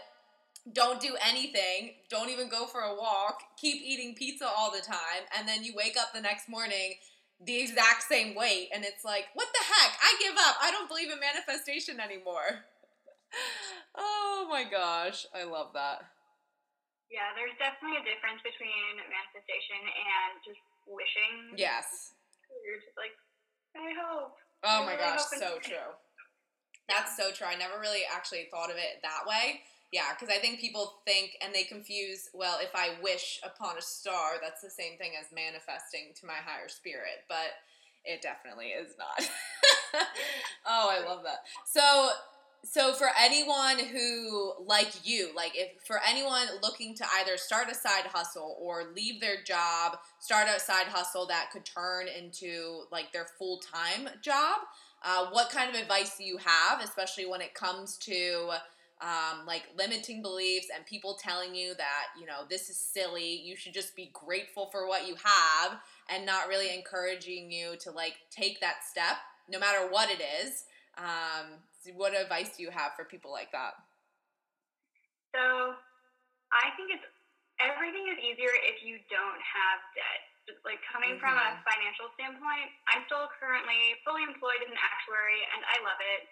don't 0.72 1.00
do 1.00 1.16
anything, 1.28 1.94
don't 2.08 2.30
even 2.30 2.48
go 2.48 2.66
for 2.66 2.82
a 2.82 2.94
walk, 2.94 3.40
keep 3.60 3.82
eating 3.82 4.14
pizza 4.14 4.46
all 4.46 4.70
the 4.70 4.80
time, 4.80 5.26
and 5.36 5.48
then 5.48 5.64
you 5.64 5.74
wake 5.74 5.96
up 6.00 6.12
the 6.14 6.20
next 6.20 6.48
morning 6.48 6.94
the 7.40 7.56
exact 7.56 8.04
same 8.04 8.36
weight, 8.36 8.68
and 8.72 8.84
it's 8.84 9.04
like, 9.04 9.32
what 9.32 9.48
the 9.52 9.64
heck? 9.64 9.96
I 9.96 10.12
give 10.20 10.36
up. 10.36 10.56
I 10.60 10.70
don't 10.70 10.88
believe 10.88 11.08
in 11.08 11.20
manifestation 11.20 12.00
anymore. 12.00 12.68
oh 13.96 14.46
my 14.50 14.64
gosh, 14.68 15.24
I 15.32 15.44
love 15.44 15.72
that. 15.72 16.04
Yeah, 17.08 17.34
there's 17.34 17.56
definitely 17.58 17.98
a 17.98 18.06
difference 18.06 18.38
between 18.44 19.02
manifestation 19.08 19.82
and 19.82 20.30
just 20.46 20.62
wishing. 20.86 21.58
Yes. 21.58 22.14
You're 22.62 22.78
just 22.78 22.94
like, 22.94 23.16
I 23.74 23.90
hope. 23.98 24.36
Oh 24.62 24.84
my 24.84 24.94
gosh, 24.94 25.24
so 25.32 25.58
true. 25.58 25.96
That's 26.86 27.16
so 27.16 27.32
true. 27.32 27.48
I 27.48 27.56
never 27.56 27.80
really 27.80 28.02
actually 28.04 28.46
thought 28.50 28.70
of 28.70 28.76
it 28.76 29.00
that 29.02 29.24
way. 29.26 29.64
Yeah, 29.92 30.14
because 30.14 30.32
I 30.34 30.38
think 30.38 30.60
people 30.60 31.00
think 31.04 31.36
and 31.44 31.52
they 31.52 31.64
confuse, 31.64 32.28
well, 32.32 32.58
if 32.62 32.70
I 32.74 32.90
wish 33.02 33.40
upon 33.44 33.76
a 33.76 33.82
star, 33.82 34.34
that's 34.40 34.62
the 34.62 34.70
same 34.70 34.96
thing 34.98 35.12
as 35.20 35.26
manifesting 35.34 36.14
to 36.20 36.26
my 36.26 36.38
higher 36.44 36.68
spirit. 36.68 37.26
But 37.28 37.50
it 38.04 38.22
definitely 38.22 38.66
is 38.68 38.94
not. 38.98 39.28
oh, 40.66 40.88
I 40.90 41.04
love 41.06 41.24
that. 41.24 41.40
So, 41.66 42.10
so 42.64 42.92
for 42.92 43.08
anyone 43.18 43.78
who 43.78 44.52
like 44.66 44.92
you 45.02 45.30
like 45.34 45.52
if 45.54 45.82
for 45.86 45.98
anyone 46.06 46.46
looking 46.62 46.94
to 46.94 47.04
either 47.18 47.36
start 47.36 47.70
a 47.70 47.74
side 47.74 48.04
hustle 48.04 48.56
or 48.60 48.92
leave 48.94 49.20
their 49.20 49.42
job 49.46 49.96
start 50.18 50.46
a 50.54 50.60
side 50.60 50.86
hustle 50.86 51.26
that 51.26 51.50
could 51.52 51.64
turn 51.64 52.06
into 52.06 52.82
like 52.92 53.12
their 53.12 53.26
full-time 53.38 54.10
job 54.20 54.58
uh, 55.02 55.26
what 55.30 55.48
kind 55.48 55.74
of 55.74 55.80
advice 55.80 56.18
do 56.18 56.24
you 56.24 56.36
have 56.36 56.82
especially 56.82 57.24
when 57.24 57.40
it 57.40 57.54
comes 57.54 57.96
to 57.96 58.50
um, 59.00 59.46
like 59.46 59.62
limiting 59.78 60.22
beliefs 60.22 60.68
and 60.74 60.84
people 60.84 61.14
telling 61.14 61.54
you 61.54 61.74
that 61.74 62.06
you 62.18 62.26
know 62.26 62.42
this 62.48 62.68
is 62.68 62.76
silly 62.76 63.40
you 63.44 63.56
should 63.56 63.72
just 63.72 63.96
be 63.96 64.10
grateful 64.12 64.68
for 64.70 64.86
what 64.86 65.08
you 65.08 65.14
have 65.14 65.78
and 66.08 66.26
not 66.26 66.48
really 66.48 66.74
encouraging 66.74 67.50
you 67.50 67.76
to 67.80 67.90
like 67.90 68.14
take 68.30 68.60
that 68.60 68.84
step 68.88 69.16
no 69.48 69.58
matter 69.58 69.90
what 69.90 70.10
it 70.10 70.22
is 70.42 70.64
um, 70.98 71.56
what 71.96 72.12
advice 72.12 72.56
do 72.56 72.62
you 72.62 72.70
have 72.70 72.92
for 72.92 73.08
people 73.08 73.32
like 73.32 73.48
that? 73.56 73.78
So, 75.32 75.72
I 76.50 76.74
think 76.74 76.92
it's 76.92 77.06
everything 77.62 78.10
is 78.10 78.18
easier 78.20 78.50
if 78.68 78.82
you 78.82 78.98
don't 79.08 79.40
have 79.40 79.78
debt. 79.94 80.20
Just 80.48 80.60
like 80.66 80.82
coming 80.90 81.14
mm-hmm. 81.14 81.22
from 81.22 81.36
a 81.38 81.48
mm-hmm. 81.54 81.62
financial 81.62 82.10
standpoint, 82.18 82.68
I'm 82.90 83.06
still 83.06 83.30
currently 83.38 83.96
fully 84.02 84.26
employed 84.26 84.60
as 84.66 84.70
an 84.72 84.80
actuary 84.80 85.40
and 85.54 85.62
I 85.62 85.76
love 85.86 86.00
it. 86.00 86.26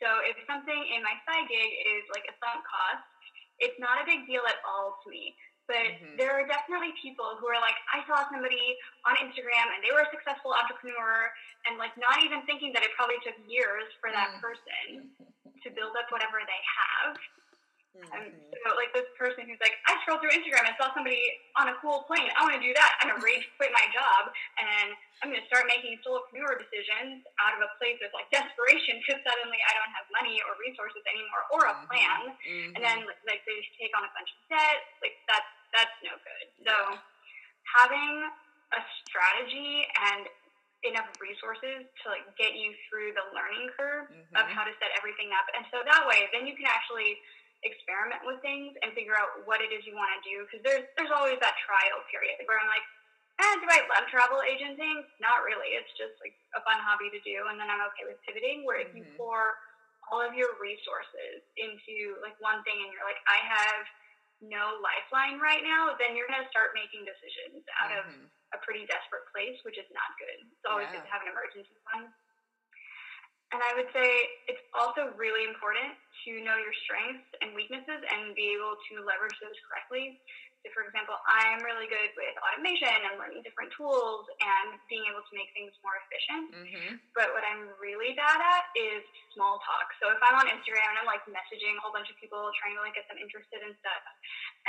So, 0.00 0.08
if 0.24 0.36
something 0.48 0.80
in 0.96 1.04
my 1.04 1.14
side 1.28 1.46
gig 1.46 1.70
is 1.84 2.04
like 2.16 2.24
a 2.26 2.34
sunk 2.40 2.64
cost, 2.64 3.04
it's 3.60 3.76
not 3.76 4.00
a 4.00 4.04
big 4.08 4.24
deal 4.24 4.42
at 4.48 4.58
all 4.64 4.96
to 5.04 5.06
me. 5.12 5.36
But 5.68 5.86
mm-hmm. 5.86 6.18
there 6.18 6.34
are 6.34 6.42
definitely 6.50 6.90
people 6.98 7.38
who 7.38 7.46
are 7.46 7.60
like, 7.62 7.78
I 7.94 8.02
saw 8.08 8.26
somebody 8.26 8.74
on 9.06 9.14
Instagram 9.22 9.70
and 9.70 9.78
they 9.86 9.94
were 9.94 10.02
a 10.02 10.10
successful 10.10 10.50
entrepreneur, 10.50 11.30
and 11.70 11.78
like 11.78 11.94
not 11.94 12.18
even 12.26 12.42
thinking 12.42 12.74
that 12.74 12.82
it 12.82 12.90
probably 12.98 13.22
took 13.22 13.38
years 13.46 13.86
for 14.02 14.10
that 14.10 14.34
mm-hmm. 14.34 14.42
person 14.42 15.14
to 15.62 15.68
build 15.70 15.94
up 15.94 16.10
whatever 16.10 16.42
they 16.42 16.62
have. 16.64 17.14
Mm-hmm. 17.90 18.14
Um, 18.14 18.30
so 18.62 18.68
like 18.78 18.94
this 18.94 19.08
person 19.18 19.50
who's 19.50 19.58
like, 19.58 19.74
I 19.90 19.98
scrolled 20.02 20.22
through 20.22 20.30
Instagram 20.30 20.62
and 20.62 20.78
saw 20.78 20.94
somebody 20.94 21.18
on 21.58 21.74
a 21.74 21.76
cool 21.82 22.06
plane. 22.06 22.30
I 22.38 22.46
want 22.46 22.54
to 22.54 22.62
do 22.62 22.70
that. 22.70 22.90
I'm 23.02 23.10
gonna 23.10 23.24
rage 23.26 23.42
quit 23.58 23.74
my 23.74 23.82
job 23.90 24.30
and 24.62 24.94
I'm 25.20 25.34
gonna 25.34 25.44
start 25.50 25.66
making 25.66 25.98
solopreneur 26.06 26.54
decisions 26.62 27.26
out 27.42 27.58
of 27.58 27.66
a 27.66 27.70
place 27.82 27.98
of 28.06 28.14
like 28.14 28.30
desperation 28.30 29.02
because 29.02 29.18
suddenly 29.26 29.58
I 29.58 29.72
don't 29.74 29.92
have 29.98 30.06
money 30.14 30.38
or 30.46 30.54
resources 30.62 31.02
anymore 31.10 31.42
or 31.50 31.62
a 31.66 31.74
mm-hmm. 31.74 31.90
plan. 31.90 32.20
Mm-hmm. 32.46 32.70
And 32.78 32.80
then 32.80 32.98
like 33.26 33.42
they 33.42 33.58
take 33.74 33.90
on 33.98 34.06
a 34.06 34.12
bunch 34.14 34.30
of 34.30 34.38
debt. 34.54 34.80
Like 35.02 35.18
that's 35.26 35.50
that's 35.74 35.96
no 36.06 36.14
good. 36.14 36.46
So 36.70 36.74
having 37.74 38.30
a 38.70 38.80
strategy 39.02 39.82
and 40.14 40.30
enough 40.86 41.10
resources 41.20 41.84
to 41.84 42.04
like 42.08 42.24
get 42.40 42.56
you 42.56 42.72
through 42.88 43.12
the 43.12 43.26
learning 43.36 43.68
curve 43.76 44.08
mm-hmm. 44.08 44.38
of 44.38 44.48
how 44.48 44.64
to 44.64 44.72
set 44.78 44.94
everything 44.96 45.34
up. 45.34 45.44
And 45.52 45.66
so 45.68 45.82
that 45.82 46.06
way 46.06 46.30
then 46.32 46.46
you 46.46 46.54
can 46.54 46.70
actually 46.70 47.18
experiment 47.62 48.24
with 48.24 48.40
things 48.40 48.72
and 48.80 48.96
figure 48.96 49.16
out 49.16 49.44
what 49.44 49.60
it 49.60 49.68
is 49.68 49.84
you 49.84 49.92
want 49.92 50.08
to 50.16 50.20
do 50.24 50.48
because 50.48 50.62
there's 50.64 50.86
there's 50.96 51.12
always 51.12 51.36
that 51.44 51.56
trial 51.64 52.00
period 52.08 52.40
where 52.48 52.56
I'm 52.56 52.70
like, 52.70 52.86
eh, 53.40 53.54
do 53.60 53.66
I 53.68 53.84
love 53.92 54.08
travel 54.08 54.40
agenting? 54.40 55.04
Not 55.20 55.44
really. 55.44 55.76
It's 55.76 55.92
just 55.96 56.16
like 56.24 56.32
a 56.56 56.64
fun 56.64 56.80
hobby 56.80 57.12
to 57.12 57.20
do 57.20 57.48
and 57.52 57.60
then 57.60 57.68
I'm 57.68 57.84
okay 57.92 58.08
with 58.08 58.20
pivoting 58.24 58.64
where 58.64 58.80
mm-hmm. 58.80 58.92
if 58.92 58.96
you 58.96 59.04
mm-hmm. 59.04 59.20
pour 59.20 59.60
all 60.08 60.24
of 60.24 60.32
your 60.34 60.56
resources 60.58 61.44
into 61.60 62.18
like 62.24 62.34
one 62.40 62.64
thing 62.66 62.80
and 62.80 62.90
you're 62.90 63.06
like, 63.06 63.20
I 63.28 63.38
have 63.44 63.84
no 64.40 64.80
lifeline 64.80 65.36
right 65.38 65.60
now, 65.60 65.92
then 66.00 66.16
you're 66.16 66.26
going 66.26 66.40
to 66.40 66.48
start 66.48 66.72
making 66.72 67.04
decisions 67.04 67.62
out 67.76 67.92
mm-hmm. 67.92 68.24
of 68.24 68.56
a 68.56 68.58
pretty 68.64 68.88
desperate 68.88 69.28
place, 69.30 69.60
which 69.62 69.76
is 69.76 69.86
not 69.92 70.16
good. 70.16 70.48
It's 70.48 70.66
always 70.66 70.88
yeah. 70.90 70.98
good 70.98 71.04
to 71.06 71.12
have 71.12 71.22
an 71.22 71.30
emergency 71.30 71.76
fund. 71.86 72.08
And 73.50 73.58
I 73.58 73.74
would 73.74 73.90
say 73.90 74.06
it's 74.46 74.62
also 74.78 75.10
really 75.18 75.42
important 75.42 75.98
to 76.26 76.30
know 76.46 76.54
your 76.54 76.74
strengths 76.86 77.26
and 77.42 77.50
weaknesses 77.50 77.98
and 77.98 78.30
be 78.38 78.54
able 78.54 78.78
to 78.78 79.02
leverage 79.02 79.34
those 79.42 79.58
correctly. 79.66 80.22
So, 80.62 80.68
for 80.76 80.84
example, 80.84 81.16
I'm 81.24 81.64
really 81.64 81.88
good 81.88 82.12
with 82.20 82.36
automation 82.44 82.92
and 82.92 83.16
learning 83.16 83.40
different 83.40 83.72
tools 83.72 84.28
and 84.44 84.76
being 84.92 85.02
able 85.08 85.24
to 85.24 85.32
make 85.32 85.48
things 85.56 85.72
more 85.80 85.96
efficient. 86.04 86.44
Mm-hmm. 86.52 86.90
But 87.16 87.32
what 87.32 87.40
I'm 87.48 87.72
really 87.80 88.12
bad 88.12 88.38
at 88.38 88.68
is 88.76 89.00
small 89.32 89.56
talk. 89.64 89.88
So 90.04 90.12
if 90.12 90.20
I'm 90.20 90.36
on 90.36 90.52
Instagram 90.52 90.84
and 90.94 91.00
I'm 91.00 91.08
like 91.08 91.24
messaging 91.32 91.74
a 91.74 91.80
whole 91.80 91.96
bunch 91.96 92.12
of 92.12 92.16
people 92.20 92.44
trying 92.60 92.76
to 92.76 92.84
like 92.84 92.92
get 92.92 93.08
them 93.08 93.16
interested 93.16 93.64
in 93.64 93.72
stuff, 93.80 94.04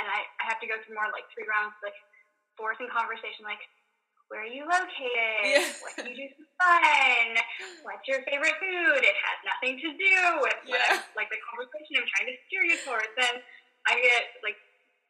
and 0.00 0.08
I, 0.08 0.24
I 0.40 0.44
have 0.48 0.58
to 0.64 0.66
go 0.66 0.80
through 0.80 0.96
more 0.96 1.12
like 1.12 1.28
three 1.36 1.44
rounds, 1.44 1.76
like 1.84 1.96
forcing 2.56 2.88
conversation, 2.88 3.44
like 3.44 3.60
where 4.32 4.48
are 4.48 4.48
you 4.48 4.64
located? 4.64 5.44
Yeah. 5.44 5.68
What 5.84 5.92
do 6.00 6.08
you 6.08 6.16
do 6.16 6.26
for 6.40 6.48
fun? 6.56 7.36
What's 7.84 8.08
your 8.08 8.24
favorite 8.24 8.56
food? 8.56 9.04
It 9.04 9.12
has 9.12 9.38
nothing 9.44 9.76
to 9.76 9.88
do 9.92 10.16
with 10.40 10.56
what 10.72 10.80
Yeah. 10.80 10.96
I'm, 10.96 11.04
like 11.12 11.28
the 11.28 11.36
conversation 11.44 12.00
I'm 12.00 12.08
trying 12.16 12.32
to 12.32 12.36
steer 12.48 12.64
you 12.64 12.80
towards. 12.80 13.12
Then 13.20 13.44
I 13.84 14.00
get 14.00 14.40
like 14.40 14.56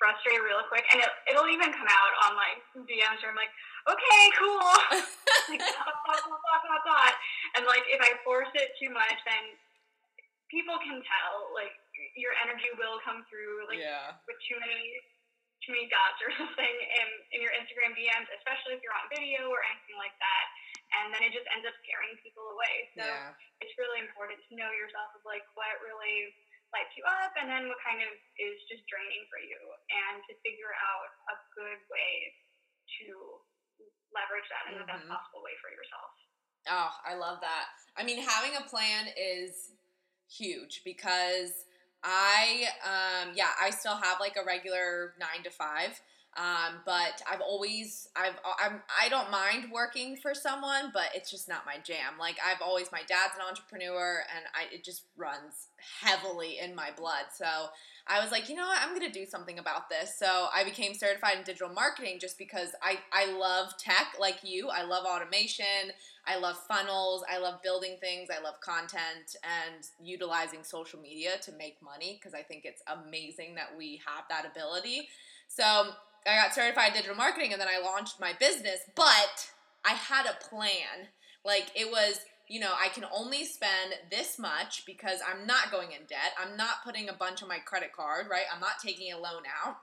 frustrated 0.02 0.42
real 0.42 0.66
quick, 0.66 0.82
and 0.90 0.98
it, 0.98 1.06
it'll 1.30 1.46
even 1.46 1.70
come 1.70 1.86
out 1.86 2.14
on 2.26 2.34
like 2.34 2.66
some 2.74 2.82
DMs 2.82 3.22
where 3.22 3.30
I'm 3.30 3.38
like, 3.38 3.54
okay, 3.86 4.22
cool, 4.42 4.58
like 5.54 5.62
dot, 5.62 5.86
dot, 6.02 6.18
dot, 6.18 6.62
dot, 6.66 6.82
dot. 6.82 7.14
and 7.54 7.62
like 7.70 7.86
if 7.86 8.02
I 8.02 8.18
force 8.26 8.50
it 8.58 8.74
too 8.82 8.90
much, 8.90 9.22
then 9.22 9.54
people 10.50 10.82
can 10.82 10.98
tell 10.98 11.54
like 11.54 11.78
your 12.18 12.34
energy 12.42 12.74
will 12.74 12.98
come 13.06 13.22
through 13.30 13.70
like 13.70 13.78
yeah. 13.78 14.18
with 14.26 14.38
too 14.50 14.58
many 14.58 14.98
too 15.62 15.72
many 15.74 15.86
dots 15.90 16.18
or 16.22 16.30
something 16.42 16.74
in, 16.98 17.08
in 17.34 17.38
your 17.42 17.54
Instagram 17.54 17.94
DMs, 17.94 18.26
especially 18.38 18.74
if 18.76 18.82
you're 18.82 18.94
on 18.98 19.06
video 19.14 19.46
or 19.50 19.62
anything 19.66 19.96
like 19.98 20.14
that. 20.18 20.46
And 21.02 21.08
then 21.14 21.22
it 21.24 21.32
just 21.32 21.46
ends 21.54 21.64
up 21.64 21.72
scaring 21.86 22.14
people 22.20 22.44
away. 22.52 22.90
So 22.98 23.06
Yeah. 23.06 23.32
it's 23.64 23.72
really 23.80 24.02
important 24.02 24.42
to 24.50 24.50
know 24.58 24.68
yourself 24.74 25.14
of 25.16 25.22
like 25.24 25.46
what 25.56 25.72
really 25.80 26.34
lights 26.74 26.92
you 26.96 27.04
up 27.04 27.32
and 27.36 27.48
then 27.48 27.68
what 27.68 27.78
kind 27.84 28.00
of 28.00 28.10
is 28.40 28.56
just 28.68 28.82
draining 28.88 29.24
for 29.28 29.36
you 29.40 29.56
and 29.92 30.24
to 30.28 30.32
figure 30.40 30.72
out 30.72 31.08
a 31.32 31.36
good 31.52 31.80
way 31.92 32.12
to 33.00 33.06
leverage 34.12 34.48
that 34.52 34.72
in 34.72 34.80
the 34.80 34.88
best 34.88 35.04
Mhm. 35.04 35.12
possible 35.12 35.40
way 35.44 35.56
for 35.60 35.70
yourself. 35.72 36.12
Oh, 36.68 36.92
I 37.04 37.14
love 37.14 37.40
that. 37.40 37.68
I 37.96 38.04
mean, 38.04 38.22
having 38.22 38.56
a 38.56 38.62
plan 38.68 39.08
is 39.16 39.72
huge 40.28 40.84
because 40.84 41.66
I, 42.04 42.64
um, 42.84 43.32
yeah, 43.34 43.50
I 43.60 43.70
still 43.70 43.96
have 43.96 44.18
like 44.20 44.36
a 44.36 44.44
regular 44.44 45.14
nine 45.18 45.44
to 45.44 45.50
five. 45.50 46.00
Um, 46.34 46.80
but 46.86 47.20
I've 47.30 47.42
always, 47.42 48.08
I've, 48.16 48.36
I'm, 48.58 48.80
I 48.88 49.10
don't 49.10 49.30
mind 49.30 49.70
working 49.70 50.16
for 50.16 50.34
someone, 50.34 50.90
but 50.94 51.10
it's 51.14 51.30
just 51.30 51.46
not 51.46 51.66
my 51.66 51.76
jam. 51.84 52.14
Like 52.18 52.36
I've 52.44 52.62
always, 52.62 52.90
my 52.90 53.02
dad's 53.06 53.34
an 53.36 53.42
entrepreneur, 53.46 54.22
and 54.34 54.44
I, 54.54 54.74
it 54.74 54.82
just 54.82 55.02
runs 55.16 55.68
heavily 56.00 56.58
in 56.58 56.74
my 56.74 56.88
blood. 56.96 57.26
So 57.36 57.46
I 58.06 58.22
was 58.22 58.32
like, 58.32 58.48
you 58.48 58.56
know 58.56 58.66
what, 58.66 58.78
I'm 58.80 58.94
gonna 58.94 59.12
do 59.12 59.26
something 59.26 59.58
about 59.58 59.90
this. 59.90 60.16
So 60.18 60.46
I 60.54 60.64
became 60.64 60.94
certified 60.94 61.36
in 61.36 61.44
digital 61.44 61.68
marketing 61.68 62.18
just 62.18 62.38
because 62.38 62.70
I, 62.82 62.98
I 63.12 63.30
love 63.38 63.76
tech 63.76 64.14
like 64.18 64.38
you. 64.42 64.70
I 64.70 64.84
love 64.84 65.04
automation. 65.04 65.92
I 66.26 66.38
love 66.38 66.56
funnels. 66.66 67.24
I 67.30 67.38
love 67.38 67.62
building 67.62 67.98
things. 68.00 68.30
I 68.30 68.42
love 68.42 68.54
content 68.60 69.36
and 69.42 69.86
utilizing 70.02 70.64
social 70.64 70.98
media 70.98 71.32
to 71.42 71.52
make 71.52 71.76
money 71.82 72.18
because 72.18 72.32
I 72.32 72.42
think 72.42 72.64
it's 72.64 72.82
amazing 72.86 73.54
that 73.56 73.76
we 73.76 74.00
have 74.06 74.24
that 74.30 74.50
ability. 74.50 75.08
So 75.46 75.90
I 76.26 76.36
got 76.36 76.54
certified 76.54 76.92
digital 76.92 77.16
marketing 77.16 77.52
and 77.52 77.60
then 77.60 77.68
I 77.68 77.82
launched 77.84 78.20
my 78.20 78.32
business, 78.38 78.80
but 78.94 79.50
I 79.84 79.92
had 79.92 80.26
a 80.26 80.44
plan. 80.44 81.08
Like 81.44 81.70
it 81.74 81.90
was, 81.90 82.20
you 82.48 82.60
know, 82.60 82.72
I 82.78 82.88
can 82.88 83.04
only 83.14 83.44
spend 83.44 83.94
this 84.10 84.38
much 84.38 84.84
because 84.86 85.20
I'm 85.26 85.46
not 85.46 85.72
going 85.72 85.92
in 85.92 86.06
debt. 86.06 86.34
I'm 86.40 86.56
not 86.56 86.84
putting 86.84 87.08
a 87.08 87.14
bunch 87.14 87.42
on 87.42 87.48
my 87.48 87.58
credit 87.58 87.92
card, 87.92 88.26
right? 88.30 88.44
I'm 88.52 88.60
not 88.60 88.78
taking 88.82 89.12
a 89.12 89.16
loan 89.16 89.42
out. 89.64 89.76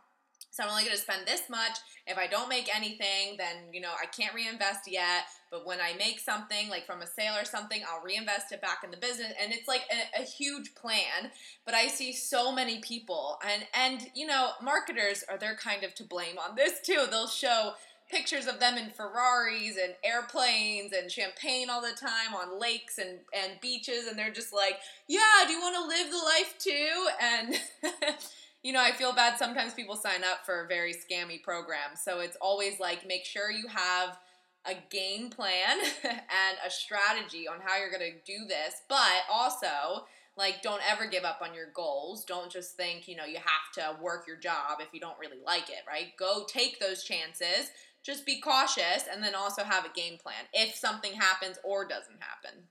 So 0.51 0.63
I'm 0.63 0.69
only 0.69 0.83
going 0.83 0.95
to 0.95 1.01
spend 1.01 1.27
this 1.27 1.49
much. 1.49 1.77
If 2.07 2.17
I 2.17 2.27
don't 2.27 2.49
make 2.49 2.75
anything, 2.75 3.37
then 3.37 3.71
you 3.71 3.81
know 3.81 3.91
I 3.91 4.05
can't 4.07 4.33
reinvest 4.33 4.91
yet. 4.91 5.25
But 5.51 5.65
when 5.65 5.79
I 5.79 5.93
make 5.97 6.19
something, 6.19 6.69
like 6.69 6.85
from 6.85 7.01
a 7.01 7.07
sale 7.07 7.33
or 7.39 7.45
something, 7.45 7.81
I'll 7.89 8.03
reinvest 8.03 8.51
it 8.51 8.61
back 8.61 8.81
in 8.83 8.91
the 8.91 8.97
business. 8.97 9.33
And 9.41 9.51
it's 9.51 9.67
like 9.67 9.83
a, 9.91 10.21
a 10.21 10.25
huge 10.25 10.75
plan. 10.75 11.31
But 11.65 11.73
I 11.73 11.87
see 11.87 12.13
so 12.13 12.51
many 12.51 12.79
people, 12.79 13.39
and 13.47 13.65
and 13.73 14.09
you 14.15 14.27
know, 14.27 14.51
marketers 14.61 15.23
are 15.29 15.37
they're 15.37 15.55
kind 15.55 15.83
of 15.83 15.93
to 15.95 16.03
blame 16.03 16.37
on 16.37 16.55
this 16.55 16.79
too. 16.83 17.05
They'll 17.09 17.27
show 17.27 17.73
pictures 18.09 18.47
of 18.47 18.59
them 18.59 18.77
in 18.77 18.89
Ferraris 18.89 19.77
and 19.81 19.93
airplanes 20.03 20.93
and 20.93 21.11
champagne 21.11 21.69
all 21.69 21.81
the 21.81 21.95
time 21.95 22.33
on 22.35 22.59
lakes 22.59 22.97
and, 22.97 23.19
and 23.33 23.61
beaches 23.61 24.07
and 24.07 24.17
they're 24.17 24.31
just 24.31 24.51
like, 24.51 24.79
Yeah, 25.07 25.19
do 25.45 25.53
you 25.53 25.61
want 25.61 25.75
to 25.75 25.87
live 25.87 26.09
the 26.09 26.17
life 26.17 26.55
too? 26.57 27.07
And 27.21 28.15
you 28.63 28.73
know, 28.73 28.81
I 28.81 28.91
feel 28.91 29.13
bad 29.13 29.37
sometimes 29.37 29.73
people 29.73 29.95
sign 29.95 30.23
up 30.23 30.45
for 30.45 30.65
very 30.67 30.93
scammy 30.93 31.41
programs. 31.41 32.01
So 32.03 32.19
it's 32.19 32.37
always 32.41 32.79
like 32.79 33.07
make 33.07 33.25
sure 33.25 33.51
you 33.51 33.67
have 33.67 34.17
a 34.65 34.73
game 34.89 35.29
plan 35.29 35.77
and 36.03 36.57
a 36.65 36.69
strategy 36.69 37.47
on 37.47 37.59
how 37.63 37.77
you're 37.77 37.91
going 37.91 38.11
to 38.11 38.31
do 38.31 38.45
this, 38.45 38.81
but 38.89 39.23
also 39.31 40.05
like 40.37 40.61
don't 40.61 40.81
ever 40.89 41.07
give 41.07 41.23
up 41.23 41.39
on 41.41 41.53
your 41.53 41.71
goals. 41.73 42.25
Don't 42.25 42.51
just 42.51 42.75
think, 42.75 43.07
you 43.07 43.15
know, 43.15 43.25
you 43.25 43.37
have 43.37 43.71
to 43.75 44.01
work 44.01 44.27
your 44.27 44.37
job 44.37 44.79
if 44.79 44.93
you 44.93 44.99
don't 44.99 45.19
really 45.19 45.39
like 45.45 45.69
it, 45.69 45.83
right? 45.87 46.15
Go 46.17 46.45
take 46.47 46.79
those 46.79 47.03
chances. 47.03 47.71
Just 48.03 48.25
be 48.25 48.39
cautious 48.39 49.05
and 49.11 49.23
then 49.23 49.35
also 49.35 49.63
have 49.63 49.85
a 49.85 49.93
game 49.93 50.17
plan 50.17 50.47
if 50.53 50.75
something 50.75 51.13
happens 51.13 51.57
or 51.63 51.87
doesn't 51.87 52.19
happen. 52.19 52.63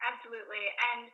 Absolutely. 0.00 0.64
And 0.96 1.08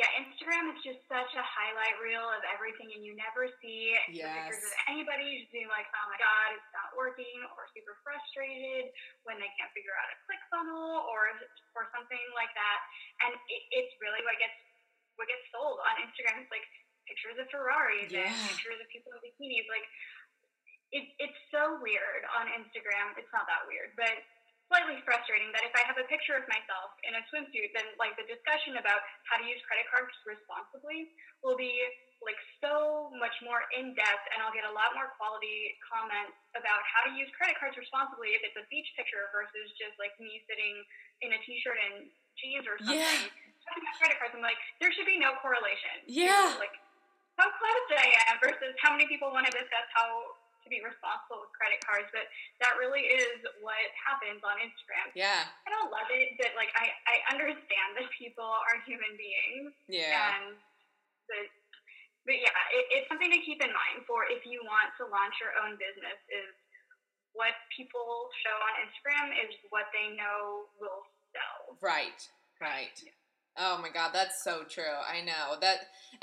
yeah, 0.00 0.08
Instagram 0.16 0.72
is 0.72 0.80
just 0.80 1.04
such 1.04 1.28
a 1.36 1.44
highlight 1.44 2.00
reel 2.00 2.24
of 2.24 2.40
everything, 2.48 2.88
and 2.96 3.04
you 3.04 3.12
never 3.12 3.44
see 3.60 3.92
the 4.08 4.24
pictures 4.24 4.64
of 4.64 4.72
Yes. 4.72 4.88
anybody 4.88 5.44
just 5.44 5.52
being 5.52 5.68
like, 5.68 5.84
oh 5.92 6.06
my 6.08 6.16
God, 6.16 6.48
it's 6.56 6.72
not 6.72 6.96
working, 6.96 7.36
or 7.52 7.68
super 7.76 7.92
frustrated 8.00 8.88
when 9.28 9.36
they 9.36 9.52
can't 9.60 9.68
figure 9.76 9.92
out 10.00 10.08
a 10.08 10.16
click 10.24 10.40
funnel 10.48 11.04
or, 11.12 11.36
or 11.76 11.84
something 11.92 12.24
like 12.32 12.48
that. 12.56 12.78
And 13.28 13.36
it, 13.36 13.62
it's 13.84 13.92
really 14.00 14.24
what 14.24 14.40
gets 14.40 14.56
what 15.20 15.28
gets 15.28 15.44
sold 15.52 15.76
on 15.84 16.00
Instagram. 16.08 16.40
It's 16.40 16.48
like 16.48 16.64
pictures 17.04 17.36
of 17.36 17.44
Ferraris 17.52 18.08
and 18.08 18.32
Yeah. 18.32 18.48
pictures 18.48 18.80
of 18.80 18.88
people 18.88 19.12
in 19.12 19.20
bikinis. 19.20 19.68
Like, 19.68 19.84
it, 20.96 21.04
it's 21.20 21.40
so 21.52 21.76
weird 21.84 22.24
on 22.40 22.48
Instagram. 22.48 23.12
It's 23.20 23.28
not 23.28 23.44
that 23.44 23.68
weird, 23.68 23.92
but 24.00 24.12
slightly 24.92 25.08
frustrating 25.08 25.48
that 25.56 25.64
if 25.64 25.72
I 25.72 25.80
have 25.88 25.96
a 25.96 26.04
picture 26.04 26.36
of 26.36 26.44
myself 26.52 26.92
in 27.08 27.16
a 27.16 27.22
swimsuit, 27.32 27.72
then 27.72 27.88
like 27.96 28.12
the 28.20 28.28
discussion 28.28 28.76
about 28.76 29.00
how 29.24 29.40
to 29.40 29.44
use 29.48 29.56
credit 29.64 29.88
cards 29.88 30.12
responsibly 30.28 31.08
will 31.40 31.56
be 31.56 31.72
like 32.20 32.36
so 32.60 33.08
much 33.18 33.32
more 33.42 33.64
in 33.74 33.96
depth, 33.98 34.24
and 34.30 34.44
I'll 34.44 34.54
get 34.54 34.68
a 34.68 34.70
lot 34.70 34.92
more 34.94 35.10
quality 35.18 35.74
comments 35.82 36.36
about 36.54 36.84
how 36.86 37.08
to 37.08 37.10
use 37.16 37.26
credit 37.34 37.56
cards 37.58 37.74
responsibly 37.74 38.36
if 38.36 38.44
it's 38.46 38.54
a 38.60 38.66
beach 38.68 38.86
picture 38.94 39.26
versus 39.34 39.66
just 39.80 39.96
like 39.98 40.12
me 40.20 40.38
sitting 40.46 40.76
in 41.24 41.34
a 41.34 41.40
t-shirt 41.42 41.74
and 41.88 42.06
jeans 42.38 42.68
or 42.68 42.76
something. 42.84 43.00
Yeah. 43.00 43.64
Talking 43.66 43.82
about 43.82 43.96
credit 43.98 44.16
cards, 44.20 44.34
I'm 44.38 44.44
like, 44.44 44.60
there 44.78 44.92
should 44.94 45.08
be 45.08 45.18
no 45.18 45.34
correlation. 45.42 46.04
to, 46.06 46.12
Yeah. 46.12 46.54
like 46.62 46.76
how 47.40 47.48
close 47.48 47.86
I 47.96 48.06
am 48.30 48.38
versus 48.38 48.76
how 48.78 48.92
many 48.94 49.08
people 49.10 49.32
want 49.34 49.48
to 49.48 49.54
discuss 49.56 49.86
how 49.96 50.36
to 50.64 50.68
be 50.70 50.80
responsible 50.82 51.42
with 51.42 51.52
credit 51.54 51.82
cards, 51.82 52.08
but 52.14 52.26
that 52.62 52.78
really 52.78 53.04
is 53.06 53.42
what 53.62 53.78
happens 53.98 54.42
on 54.46 54.58
Instagram. 54.62 55.10
Yeah. 55.14 55.46
I 55.66 55.68
don't 55.70 55.90
love 55.90 56.08
it, 56.10 56.38
but 56.38 56.54
like 56.54 56.70
I, 56.78 56.90
I 57.06 57.16
understand 57.34 57.98
that 57.98 58.06
people 58.14 58.46
are 58.46 58.78
human 58.86 59.14
beings 59.18 59.74
Yeah. 59.90 60.38
and 60.38 60.54
the 61.30 61.38
but 62.22 62.38
yeah, 62.38 62.54
it, 62.70 62.84
it's 62.94 63.06
something 63.10 63.34
to 63.34 63.42
keep 63.42 63.58
in 63.58 63.70
mind 63.74 64.06
for 64.06 64.22
if 64.30 64.46
you 64.46 64.62
want 64.62 64.94
to 65.02 65.10
launch 65.10 65.34
your 65.42 65.58
own 65.66 65.74
business 65.74 66.18
is 66.30 66.54
what 67.34 67.50
people 67.74 68.30
show 68.46 68.54
on 68.54 68.72
Instagram 68.86 69.34
is 69.42 69.50
what 69.74 69.90
they 69.90 70.14
know 70.14 70.70
will 70.78 71.02
sell. 71.34 71.74
Right, 71.82 72.22
right. 72.62 72.94
Oh 73.58 73.78
my 73.82 73.90
god, 73.90 74.12
that's 74.14 74.42
so 74.42 74.62
true. 74.66 74.82
I 74.84 75.20
know 75.20 75.58
that, 75.60 75.88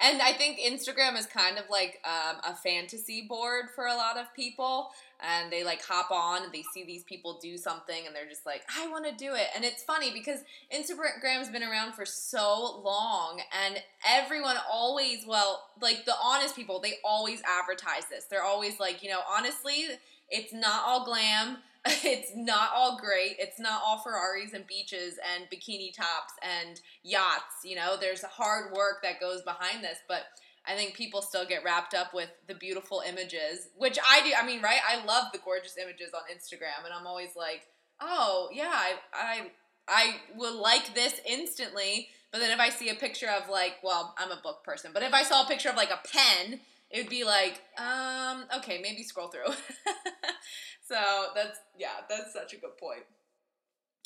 and 0.00 0.22
I 0.22 0.32
think 0.32 0.58
Instagram 0.58 1.18
is 1.18 1.26
kind 1.26 1.58
of 1.58 1.64
like 1.68 2.00
um, 2.04 2.36
a 2.42 2.54
fantasy 2.54 3.26
board 3.28 3.66
for 3.74 3.84
a 3.86 3.94
lot 3.94 4.16
of 4.16 4.32
people, 4.34 4.88
and 5.20 5.52
they 5.52 5.62
like 5.62 5.84
hop 5.84 6.10
on 6.10 6.44
and 6.44 6.52
they 6.52 6.64
see 6.72 6.84
these 6.84 7.04
people 7.04 7.38
do 7.42 7.58
something, 7.58 8.06
and 8.06 8.16
they're 8.16 8.28
just 8.28 8.46
like, 8.46 8.62
I 8.78 8.88
want 8.88 9.04
to 9.04 9.12
do 9.12 9.34
it. 9.34 9.48
And 9.54 9.62
it's 9.62 9.82
funny 9.82 10.10
because 10.10 10.40
Instagram's 10.74 11.50
been 11.50 11.62
around 11.62 11.92
for 11.92 12.06
so 12.06 12.80
long, 12.82 13.42
and 13.66 13.82
everyone 14.08 14.56
always, 14.72 15.26
well, 15.26 15.68
like 15.82 16.06
the 16.06 16.14
honest 16.22 16.56
people, 16.56 16.80
they 16.80 16.94
always 17.04 17.42
advertise 17.42 18.06
this. 18.10 18.24
They're 18.24 18.42
always 18.42 18.80
like, 18.80 19.02
you 19.02 19.10
know, 19.10 19.20
honestly, 19.30 19.84
it's 20.30 20.54
not 20.54 20.82
all 20.86 21.04
glam 21.04 21.58
it's 22.04 22.32
not 22.34 22.70
all 22.74 22.98
great. 22.98 23.36
It's 23.38 23.60
not 23.60 23.82
all 23.84 23.98
Ferraris 23.98 24.52
and 24.52 24.66
beaches 24.66 25.18
and 25.34 25.44
bikini 25.50 25.94
tops 25.94 26.34
and 26.42 26.80
yachts. 27.02 27.64
You 27.64 27.76
know, 27.76 27.96
there's 27.98 28.22
hard 28.22 28.72
work 28.72 29.02
that 29.02 29.20
goes 29.20 29.42
behind 29.42 29.84
this, 29.84 29.98
but 30.08 30.22
I 30.66 30.74
think 30.74 30.94
people 30.94 31.22
still 31.22 31.46
get 31.46 31.64
wrapped 31.64 31.94
up 31.94 32.12
with 32.12 32.28
the 32.46 32.54
beautiful 32.54 33.02
images, 33.06 33.68
which 33.76 33.98
I 34.06 34.22
do. 34.22 34.32
I 34.38 34.44
mean, 34.44 34.60
right? 34.60 34.80
I 34.86 35.04
love 35.04 35.26
the 35.32 35.38
gorgeous 35.38 35.76
images 35.78 36.10
on 36.14 36.22
Instagram, 36.34 36.84
and 36.84 36.92
I'm 36.92 37.06
always 37.06 37.30
like, 37.36 37.62
oh 38.00 38.48
yeah, 38.52 38.70
I 38.72 38.94
I, 39.14 39.50
I 39.88 40.16
will 40.36 40.60
like 40.60 40.94
this 40.94 41.20
instantly, 41.26 42.08
but 42.32 42.40
then 42.40 42.50
if 42.50 42.60
I 42.60 42.68
see 42.68 42.90
a 42.90 42.94
picture 42.94 43.28
of 43.30 43.48
like, 43.48 43.76
well, 43.82 44.14
I'm 44.18 44.30
a 44.30 44.40
book 44.42 44.62
person, 44.62 44.90
but 44.92 45.02
if 45.02 45.14
I 45.14 45.22
saw 45.22 45.44
a 45.44 45.48
picture 45.48 45.70
of 45.70 45.76
like 45.76 45.90
a 45.90 46.00
pen, 46.06 46.60
it 46.90 47.04
would 47.04 47.12
be 47.12 47.24
like, 47.24 47.60
um, 47.76 48.44
okay, 48.58 48.80
maybe 48.80 49.02
scroll 49.04 49.28
through. 49.28 49.48
so 50.88 50.98
that's 51.36 51.60
yeah, 51.76 52.04
that's 52.08 52.32
such 52.32 52.52
a 52.54 52.58
good 52.58 52.76
point. 52.80 53.04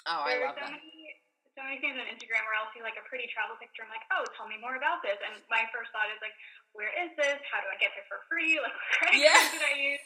Oh, 0.06 0.22
I 0.26 0.42
love 0.42 0.58
so 0.58 0.66
that. 0.66 0.74
Many, 0.74 1.14
so 1.54 1.62
many 1.62 1.78
things 1.78 1.94
on 1.94 2.08
Instagram 2.10 2.42
where 2.48 2.58
I'll 2.58 2.72
see 2.74 2.82
like 2.82 2.98
a 2.98 3.04
pretty 3.06 3.30
travel 3.30 3.54
picture. 3.62 3.86
I'm 3.86 3.92
like, 3.92 4.02
oh, 4.10 4.26
tell 4.34 4.50
me 4.50 4.58
more 4.58 4.74
about 4.74 4.98
this. 5.06 5.14
And 5.22 5.38
my 5.46 5.62
first 5.70 5.94
thought 5.94 6.10
is 6.10 6.18
like, 6.18 6.34
where 6.74 6.90
is 7.06 7.12
this? 7.14 7.38
How 7.52 7.60
do 7.62 7.68
I 7.70 7.76
get 7.78 7.94
there 7.94 8.08
for 8.10 8.24
free? 8.26 8.58
Like, 8.64 8.72
what 8.74 8.88
credit 8.98 9.20
Yeah. 9.22 9.36
card 9.36 9.52
should 9.54 9.66
I 9.68 9.74
use? 9.78 10.02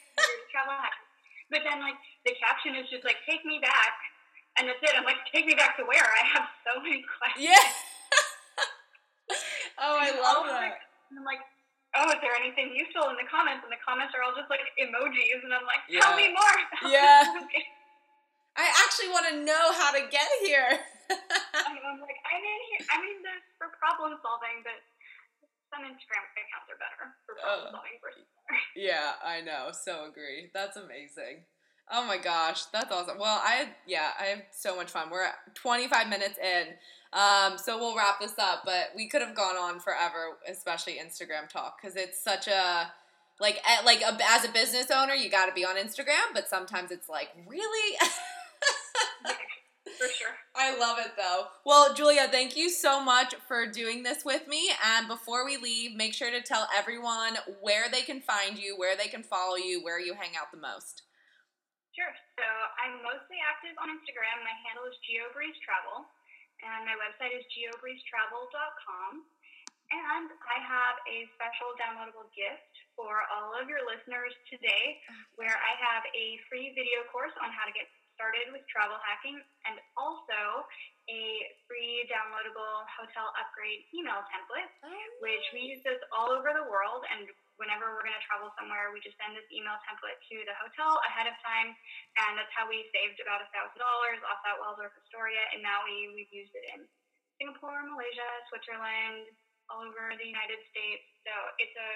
travel 0.53 0.77
hacks. 0.77 1.01
But 1.49 1.63
then 1.65 1.79
like 1.81 1.97
the 2.29 2.35
caption 2.37 2.75
is 2.77 2.91
just 2.93 3.07
like, 3.09 3.23
take 3.25 3.47
me 3.47 3.57
back, 3.63 3.95
and 4.61 4.67
that's 4.69 4.83
it. 4.85 4.93
I'm 4.99 5.07
like, 5.07 5.23
take 5.33 5.47
me 5.49 5.55
back 5.57 5.79
to 5.81 5.85
where? 5.87 6.03
I 6.05 6.25
have 6.35 6.45
so 6.67 6.83
many 6.83 7.01
questions. 7.17 7.47
Yeah. 7.47 7.65
oh, 9.81 9.97
I 9.97 10.11
love 10.19 10.45
that. 10.51 10.83
And 11.15 11.23
I'm 11.23 11.25
like, 11.25 11.41
oh, 11.99 12.13
is 12.13 12.21
there 12.21 12.37
anything 12.37 12.73
useful 12.77 13.09
in 13.13 13.17
the 13.17 13.27
comments? 13.29 13.65
And 13.65 13.73
the 13.73 13.81
comments 13.83 14.13
are 14.17 14.23
all 14.23 14.37
just 14.37 14.49
like 14.53 14.63
emojis, 14.81 15.41
and 15.45 15.53
I'm 15.53 15.65
like, 15.67 15.83
tell 15.89 16.13
Yeah. 16.15 16.21
me 16.21 16.27
more. 16.33 16.57
Yeah. 16.93 17.25
I 18.57 18.65
actually 18.85 19.13
want 19.13 19.29
to 19.33 19.37
know 19.45 19.65
how 19.77 19.93
to 19.93 20.01
get 20.09 20.29
here. 20.41 20.81
I'm 21.13 22.01
like, 22.01 22.21
I'm 22.25 22.41
in 22.43 22.61
here. 22.73 22.83
I'm 22.89 23.05
in 23.05 23.19
this 23.21 23.43
for 23.61 23.69
problem 23.77 24.17
solving, 24.25 24.65
but 24.65 24.81
some 25.69 25.85
Instagram 25.85 26.25
accounts 26.33 26.69
are 26.73 26.81
better 26.81 27.13
for 27.29 27.37
problem 27.37 27.69
Uh. 27.69 27.77
solving 27.77 27.97
yeah, 28.77 29.19
I 29.25 29.41
know. 29.41 29.71
So 29.73 30.07
agree. 30.07 30.51
That's 30.55 30.77
amazing. 30.77 31.43
Oh 31.91 32.05
my 32.07 32.19
gosh, 32.19 32.65
that's 32.67 32.91
awesome. 32.91 33.19
Well, 33.19 33.41
I 33.43 33.69
yeah, 33.87 34.11
I 34.21 34.25
have 34.25 34.43
so 34.51 34.77
much 34.77 34.91
fun. 34.91 35.09
We're 35.11 35.25
at 35.25 35.55
25 35.55 36.09
minutes 36.09 36.39
in. 36.39 36.67
Um, 37.13 37.57
so 37.57 37.79
we'll 37.79 37.97
wrap 37.97 38.21
this 38.21 38.39
up, 38.39 38.63
but 38.65 38.91
we 38.95 39.09
could 39.09 39.23
have 39.23 39.37
gone 39.37 39.57
on 39.57 39.79
forever, 39.81 40.37
especially 40.49 40.95
Instagram 40.95 41.49
talk, 41.49 41.81
because 41.81 41.97
it's 41.97 42.23
such 42.23 42.49
a 42.49 42.91
like 43.41 43.61
like 43.85 44.01
a, 44.01 44.19
as 44.31 44.45
a 44.45 44.51
business 44.53 44.91
owner, 44.91 45.15
you 45.15 45.31
got 45.31 45.47
to 45.47 45.53
be 45.53 45.65
on 45.65 45.77
Instagram, 45.77 46.35
but 46.35 46.49
sometimes 46.49 46.91
it's 46.91 47.09
like 47.09 47.29
really. 47.47 47.97
For 49.99 50.09
sure. 50.09 50.29
I 50.57 50.77
love 50.79 50.99
it 50.99 51.13
though. 51.17 51.45
Well, 51.65 51.95
Julia, 51.95 52.29
thank 52.31 52.57
you 52.57 52.69
so 52.69 53.03
much 53.03 53.35
for 53.47 53.67
doing 53.67 54.03
this 54.03 54.25
with 54.25 54.47
me. 54.49 54.71
And 54.85 55.09
before 55.09 55.45
we 55.45 55.57
leave, 55.57 55.95
make 55.97 56.15
sure 56.15 56.31
to 56.31 56.43
tell 56.43 56.69
everyone 56.77 57.37
where 57.61 57.89
they 57.91 58.03
can 58.03 58.21
find 58.21 58.59
you, 58.59 58.77
where 58.77 58.97
they 58.97 59.07
can 59.09 59.23
follow 59.23 59.57
you, 59.57 59.83
where 59.83 60.01
you 60.01 60.15
hang 60.15 60.37
out 60.39 60.51
the 60.53 60.59
most. 60.59 61.03
Sure. 61.97 62.13
So 62.37 62.45
I'm 62.77 63.01
mostly 63.01 63.41
active 63.41 63.73
on 63.81 63.89
Instagram. 63.89 64.45
My 64.45 64.53
handle 64.69 64.85
is 64.85 64.93
GeoBreeze 65.09 65.57
Travel, 65.65 66.05
and 66.61 66.85
my 66.85 66.93
website 67.01 67.33
is 67.33 67.41
geobreezetravel.com. 67.57 69.25
And 69.97 70.29
I 70.29 70.59
have 70.61 71.01
a 71.09 71.25
special 71.41 71.73
downloadable 71.81 72.29
gift 72.37 72.75
for 73.01 73.25
all 73.33 73.57
of 73.57 73.73
your 73.73 73.81
listeners 73.89 74.37
today, 74.45 75.01
where 75.41 75.57
I 75.57 75.73
have 75.81 76.05
a 76.13 76.37
free 76.53 76.77
video 76.77 77.01
course 77.09 77.33
on 77.41 77.49
how 77.49 77.65
to 77.65 77.73
get 77.73 77.89
started 78.13 78.53
with 78.53 78.61
travel 78.69 79.01
hacking, 79.01 79.41
and 79.65 79.81
also 79.97 80.69
a 81.09 81.23
free 81.65 82.05
downloadable 82.13 82.85
hotel 82.93 83.33
upgrade 83.41 83.89
email 83.97 84.21
template. 84.29 84.69
Oh, 84.85 84.93
which 85.25 85.49
we 85.57 85.73
use 85.73 85.81
this 85.81 86.03
all 86.13 86.29
over 86.29 86.53
the 86.53 86.69
world. 86.69 87.09
And 87.09 87.25
whenever 87.57 87.93
we're 87.93 88.05
going 88.05 88.17
to 88.17 88.27
travel 88.29 88.53
somewhere, 88.57 88.93
we 88.93 89.01
just 89.05 89.17
send 89.21 89.33
this 89.37 89.47
email 89.53 89.77
template 89.89 90.17
to 90.33 90.37
the 90.45 90.57
hotel 90.61 91.01
ahead 91.09 91.29
of 91.29 91.37
time. 91.45 91.73
And 92.25 92.37
that's 92.41 92.53
how 92.57 92.69
we 92.69 92.85
saved 92.93 93.21
about 93.21 93.41
a 93.45 93.49
$1,000 93.53 93.77
off 93.81 94.41
that 94.45 94.57
Waldorf 94.61 94.93
Astoria. 94.97 95.41
And 95.57 95.61
now 95.65 95.85
we, 95.85 96.13
we've 96.17 96.33
used 96.33 96.53
it 96.53 96.65
in 96.77 96.85
Singapore, 97.41 97.85
Malaysia, 97.85 98.29
Switzerland, 98.53 99.29
all 99.69 99.83
over 99.85 100.13
the 100.17 100.29
United 100.29 100.61
States. 100.73 101.05
So 101.27 101.33
it's 101.61 101.75
a 101.77 101.91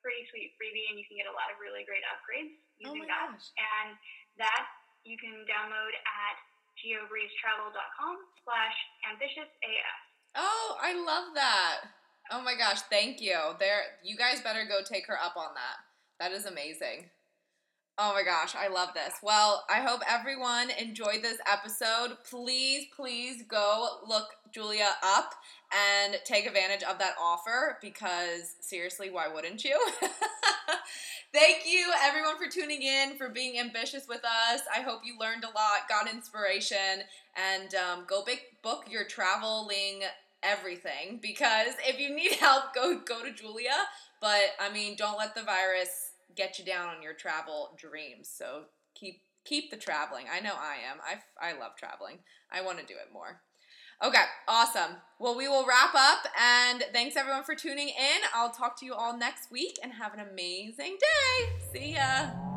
pretty 0.00 0.22
sweet 0.30 0.54
freebie, 0.54 0.86
and 0.92 0.96
you 0.96 1.04
can 1.10 1.18
get 1.18 1.26
a 1.26 1.34
lot 1.34 1.50
of 1.50 1.58
really 1.58 1.82
great 1.82 2.06
upgrades 2.06 2.54
Oh 2.86 2.94
using 2.94 3.02
my 3.04 3.10
that. 3.10 3.34
gosh. 3.34 3.46
And 3.58 3.90
that 4.38 4.64
you 5.02 5.18
can 5.18 5.42
download 5.50 5.92
at 6.06 6.36
geobreezetravel.com 6.78 8.14
slash 8.46 8.76
ambitiousaf. 9.10 9.98
Oh, 10.36 10.76
I 10.78 10.94
love 10.94 11.34
that. 11.34 11.90
Oh 12.30 12.42
my 12.42 12.54
gosh, 12.54 12.80
thank 12.90 13.20
you. 13.20 13.36
There 13.58 13.82
you 14.04 14.16
guys 14.16 14.40
better 14.42 14.64
go 14.68 14.80
take 14.84 15.06
her 15.06 15.18
up 15.18 15.36
on 15.36 15.54
that. 15.54 15.78
That 16.20 16.36
is 16.36 16.46
amazing. 16.46 17.10
Oh 18.00 18.12
my 18.12 18.22
gosh, 18.22 18.54
I 18.54 18.68
love 18.68 18.90
this. 18.94 19.14
Well, 19.22 19.64
I 19.68 19.80
hope 19.80 20.02
everyone 20.08 20.70
enjoyed 20.78 21.22
this 21.22 21.38
episode. 21.50 22.16
Please, 22.30 22.86
please 22.94 23.42
go 23.48 23.98
look 24.06 24.28
Julia 24.52 24.90
up 25.02 25.34
and 25.72 26.16
take 26.24 26.46
advantage 26.46 26.84
of 26.84 26.98
that 26.98 27.14
offer 27.20 27.78
because 27.82 28.54
seriously, 28.60 29.10
why 29.10 29.26
wouldn't 29.26 29.64
you? 29.64 29.76
Thank 31.34 31.64
you 31.66 31.90
everyone 32.02 32.38
for 32.38 32.48
tuning 32.48 32.82
in, 32.82 33.16
for 33.16 33.30
being 33.30 33.58
ambitious 33.58 34.06
with 34.08 34.22
us. 34.24 34.60
I 34.74 34.80
hope 34.80 35.00
you 35.04 35.18
learned 35.18 35.44
a 35.44 35.48
lot, 35.48 35.88
got 35.88 36.08
inspiration, 36.08 37.02
and 37.36 37.74
um, 37.74 38.04
go 38.06 38.22
big, 38.24 38.40
book 38.62 38.84
your 38.88 39.04
traveling 39.04 40.02
everything 40.42 41.18
because 41.20 41.74
if 41.86 41.98
you 41.98 42.14
need 42.14 42.32
help, 42.32 42.74
go 42.74 43.00
go 43.06 43.24
to 43.24 43.32
Julia. 43.32 43.76
But 44.20 44.54
I 44.60 44.72
mean, 44.72 44.96
don't 44.96 45.18
let 45.18 45.34
the 45.34 45.42
virus 45.42 45.88
get 46.34 46.58
you 46.58 46.64
down 46.64 46.88
on 46.88 47.02
your 47.02 47.14
travel 47.14 47.76
dreams. 47.78 48.30
So 48.32 48.64
keep 48.94 49.22
keep 49.44 49.70
the 49.70 49.76
traveling. 49.76 50.26
I 50.32 50.40
know 50.40 50.54
I 50.54 50.76
am. 50.90 50.98
I 51.02 51.48
I 51.50 51.58
love 51.58 51.72
traveling. 51.76 52.18
I 52.50 52.62
want 52.62 52.78
to 52.78 52.86
do 52.86 52.94
it 52.94 53.12
more. 53.12 53.40
Okay, 54.02 54.22
awesome. 54.46 54.96
Well, 55.18 55.36
we 55.36 55.48
will 55.48 55.66
wrap 55.66 55.92
up 55.92 56.28
and 56.40 56.84
thanks 56.92 57.16
everyone 57.16 57.42
for 57.42 57.56
tuning 57.56 57.88
in. 57.88 58.20
I'll 58.32 58.50
talk 58.52 58.78
to 58.78 58.86
you 58.86 58.94
all 58.94 59.16
next 59.16 59.50
week 59.50 59.76
and 59.82 59.92
have 59.92 60.14
an 60.14 60.20
amazing 60.20 60.98
day. 61.00 61.48
See 61.72 61.94
ya. 61.94 62.47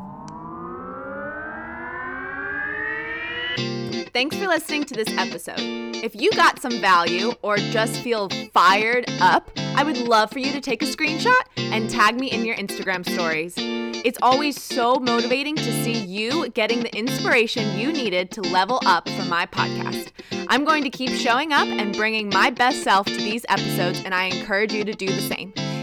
Thanks 4.13 4.35
for 4.35 4.45
listening 4.45 4.83
to 4.85 4.93
this 4.93 5.07
episode. 5.17 5.55
If 6.03 6.15
you 6.15 6.31
got 6.31 6.61
some 6.61 6.81
value 6.81 7.31
or 7.41 7.55
just 7.55 8.01
feel 8.01 8.27
fired 8.53 9.05
up, 9.21 9.49
I 9.55 9.83
would 9.83 9.99
love 9.99 10.31
for 10.31 10.39
you 10.39 10.51
to 10.51 10.59
take 10.59 10.83
a 10.83 10.85
screenshot 10.85 11.41
and 11.55 11.89
tag 11.89 12.19
me 12.19 12.29
in 12.29 12.43
your 12.43 12.57
Instagram 12.57 13.07
stories. 13.09 13.53
It's 13.57 14.19
always 14.21 14.61
so 14.61 14.95
motivating 14.95 15.55
to 15.55 15.83
see 15.83 15.93
you 15.93 16.49
getting 16.49 16.81
the 16.81 16.93
inspiration 16.93 17.79
you 17.79 17.93
needed 17.93 18.31
to 18.31 18.41
level 18.41 18.81
up 18.85 19.07
for 19.07 19.23
my 19.23 19.45
podcast. 19.45 20.09
I'm 20.49 20.65
going 20.65 20.83
to 20.83 20.89
keep 20.89 21.11
showing 21.11 21.53
up 21.53 21.69
and 21.69 21.95
bringing 21.95 22.27
my 22.27 22.49
best 22.49 22.83
self 22.83 23.07
to 23.07 23.15
these 23.15 23.45
episodes, 23.47 24.03
and 24.03 24.13
I 24.13 24.25
encourage 24.25 24.73
you 24.73 24.83
to 24.83 24.93
do 24.93 25.07
the 25.07 25.21
same. 25.21 25.53